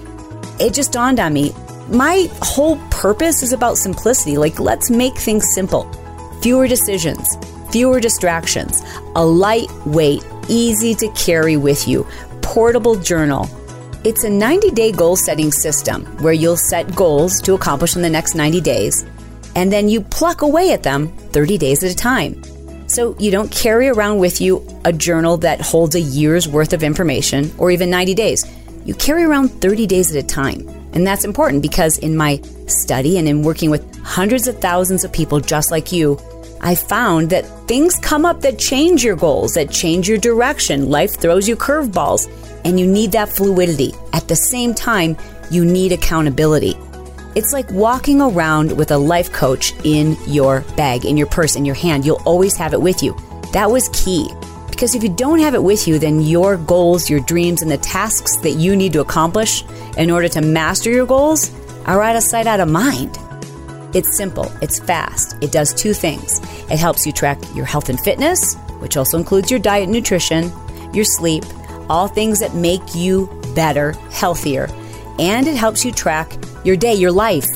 it 0.59 0.73
just 0.73 0.91
dawned 0.91 1.19
on 1.19 1.33
me 1.33 1.53
my 1.91 2.29
whole 2.41 2.77
purpose 2.89 3.43
is 3.43 3.53
about 3.53 3.77
simplicity. 3.77 4.37
Like, 4.37 4.59
let's 4.59 4.89
make 4.89 5.15
things 5.15 5.53
simple. 5.53 5.91
Fewer 6.41 6.67
decisions, 6.67 7.37
fewer 7.71 7.99
distractions, 7.99 8.81
a 9.15 9.25
lightweight, 9.25 10.25
easy 10.47 10.95
to 10.95 11.09
carry 11.09 11.57
with 11.57 11.87
you, 11.87 12.07
portable 12.41 12.95
journal. 12.95 13.49
It's 14.03 14.23
a 14.23 14.29
90 14.29 14.71
day 14.71 14.91
goal 14.91 15.15
setting 15.15 15.51
system 15.51 16.05
where 16.21 16.33
you'll 16.33 16.57
set 16.57 16.95
goals 16.95 17.41
to 17.41 17.53
accomplish 17.53 17.95
in 17.95 18.01
the 18.01 18.09
next 18.09 18.35
90 18.35 18.61
days, 18.61 19.05
and 19.55 19.71
then 19.71 19.89
you 19.89 20.01
pluck 20.01 20.41
away 20.41 20.71
at 20.71 20.83
them 20.83 21.09
30 21.31 21.57
days 21.57 21.83
at 21.83 21.91
a 21.91 21.95
time. 21.95 22.41
So 22.87 23.15
you 23.19 23.29
don't 23.29 23.51
carry 23.51 23.87
around 23.87 24.17
with 24.19 24.41
you 24.41 24.65
a 24.85 24.93
journal 24.93 25.37
that 25.37 25.61
holds 25.61 25.95
a 25.95 25.99
year's 25.99 26.47
worth 26.47 26.73
of 26.73 26.81
information 26.81 27.53
or 27.57 27.69
even 27.69 27.89
90 27.89 28.15
days 28.15 28.45
you 28.85 28.95
carry 28.95 29.23
around 29.23 29.49
30 29.49 29.85
days 29.85 30.15
at 30.15 30.23
a 30.23 30.25
time. 30.25 30.78
And 30.93 31.05
that's 31.05 31.23
important 31.23 31.61
because 31.61 31.97
in 31.97 32.17
my 32.17 32.41
study 32.67 33.17
and 33.17 33.27
in 33.27 33.43
working 33.43 33.69
with 33.69 33.97
hundreds 33.99 34.47
of 34.47 34.59
thousands 34.59 35.03
of 35.03 35.13
people 35.13 35.39
just 35.39 35.71
like 35.71 35.91
you, 35.91 36.19
I 36.61 36.75
found 36.75 37.29
that 37.29 37.45
things 37.67 37.97
come 37.99 38.25
up 38.25 38.41
that 38.41 38.59
change 38.59 39.03
your 39.03 39.15
goals, 39.15 39.53
that 39.53 39.71
change 39.71 40.09
your 40.09 40.17
direction. 40.17 40.89
Life 40.89 41.19
throws 41.19 41.47
you 41.47 41.55
curveballs, 41.55 42.27
and 42.65 42.79
you 42.79 42.85
need 42.85 43.13
that 43.13 43.29
fluidity. 43.29 43.93
At 44.13 44.27
the 44.27 44.35
same 44.35 44.73
time, 44.73 45.15
you 45.49 45.63
need 45.63 45.91
accountability. 45.91 46.75
It's 47.35 47.53
like 47.53 47.71
walking 47.71 48.21
around 48.21 48.75
with 48.75 48.91
a 48.91 48.97
life 48.97 49.31
coach 49.31 49.73
in 49.85 50.17
your 50.27 50.61
bag, 50.75 51.05
in 51.05 51.15
your 51.15 51.27
purse, 51.27 51.55
in 51.55 51.63
your 51.63 51.75
hand. 51.75 52.05
You'll 52.05 52.21
always 52.25 52.57
have 52.57 52.73
it 52.73 52.81
with 52.81 53.01
you. 53.01 53.15
That 53.53 53.71
was 53.71 53.87
key. 53.89 54.29
Because 54.79 54.95
if 54.95 55.03
you 55.03 55.09
don't 55.09 55.39
have 55.39 55.55
it 55.55 55.61
with 55.61 55.89
you, 55.89 55.99
then 55.99 56.21
your 56.21 56.55
goals, 56.55 57.09
your 57.09 57.19
dreams, 57.19 57.61
and 57.61 57.69
the 57.69 57.79
tasks 57.79 58.37
that 58.37 58.51
you 58.51 58.77
need 58.77 58.93
to 58.93 59.01
accomplish 59.01 59.65
in 59.97 60.09
order 60.09 60.29
to 60.29 60.39
master 60.39 60.89
your 60.89 61.05
goals 61.05 61.51
are 61.85 62.01
out 62.01 62.15
of 62.15 62.23
sight, 62.23 62.47
out 62.47 62.61
of 62.61 62.69
mind. 62.69 63.17
It's 63.93 64.15
simple, 64.15 64.49
it's 64.61 64.79
fast. 64.79 65.35
It 65.41 65.51
does 65.51 65.73
two 65.73 65.93
things 65.93 66.39
it 66.71 66.79
helps 66.79 67.05
you 67.05 67.11
track 67.11 67.37
your 67.53 67.65
health 67.65 67.89
and 67.89 67.99
fitness, 67.99 68.55
which 68.79 68.95
also 68.95 69.17
includes 69.17 69.51
your 69.51 69.59
diet 69.59 69.83
and 69.83 69.91
nutrition, 69.91 70.49
your 70.93 71.03
sleep, 71.03 71.43
all 71.89 72.07
things 72.07 72.39
that 72.39 72.55
make 72.55 72.95
you 72.95 73.27
better, 73.53 73.91
healthier. 74.11 74.69
And 75.19 75.45
it 75.45 75.57
helps 75.57 75.83
you 75.83 75.91
track 75.91 76.31
your 76.63 76.77
day, 76.77 76.93
your 76.93 77.11
life. 77.11 77.47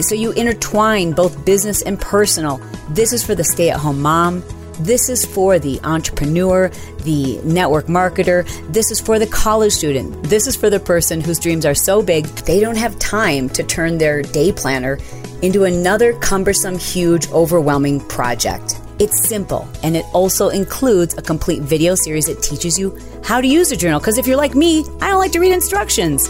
So 0.00 0.14
you 0.14 0.32
intertwine 0.32 1.12
both 1.12 1.42
business 1.46 1.80
and 1.80 1.98
personal. 1.98 2.58
This 2.90 3.14
is 3.14 3.24
for 3.24 3.34
the 3.34 3.44
stay 3.44 3.70
at 3.70 3.80
home 3.80 4.02
mom 4.02 4.44
this 4.84 5.08
is 5.08 5.24
for 5.24 5.58
the 5.58 5.80
entrepreneur, 5.84 6.68
the 7.04 7.38
network 7.44 7.86
marketer. 7.86 8.46
This 8.72 8.90
is 8.90 9.00
for 9.00 9.18
the 9.18 9.26
college 9.26 9.72
student. 9.72 10.22
This 10.24 10.46
is 10.46 10.56
for 10.56 10.70
the 10.70 10.80
person 10.80 11.20
whose 11.20 11.38
dreams 11.38 11.66
are 11.66 11.74
so 11.74 12.02
big 12.02 12.26
they 12.46 12.60
don't 12.60 12.76
have 12.76 12.98
time 12.98 13.48
to 13.50 13.62
turn 13.62 13.98
their 13.98 14.22
day 14.22 14.52
planner 14.52 14.98
into 15.42 15.64
another 15.64 16.12
cumbersome, 16.18 16.78
huge, 16.78 17.28
overwhelming 17.30 18.00
project. 18.08 18.80
It's 18.98 19.26
simple, 19.26 19.66
and 19.82 19.96
it 19.96 20.04
also 20.12 20.50
includes 20.50 21.16
a 21.16 21.22
complete 21.22 21.62
video 21.62 21.94
series 21.94 22.26
that 22.26 22.42
teaches 22.42 22.78
you 22.78 22.98
how 23.24 23.40
to 23.40 23.46
use 23.46 23.72
a 23.72 23.76
journal. 23.76 23.98
Because 23.98 24.18
if 24.18 24.26
you're 24.26 24.36
like 24.36 24.54
me, 24.54 24.80
I 25.00 25.08
don't 25.08 25.18
like 25.18 25.32
to 25.32 25.40
read 25.40 25.52
instructions. 25.52 26.28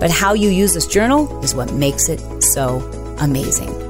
But 0.00 0.10
how 0.10 0.34
you 0.34 0.48
use 0.48 0.74
this 0.74 0.86
journal 0.86 1.42
is 1.44 1.54
what 1.54 1.72
makes 1.72 2.08
it 2.08 2.42
so 2.42 2.78
amazing. 3.20 3.87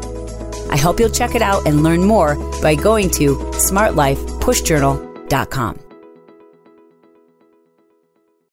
I 0.70 0.76
hope 0.76 1.00
you'll 1.00 1.08
check 1.10 1.34
it 1.34 1.42
out 1.42 1.66
and 1.66 1.82
learn 1.82 2.04
more 2.04 2.36
by 2.62 2.74
going 2.74 3.10
to 3.12 3.36
smartlifepushjournal.com. 3.36 5.87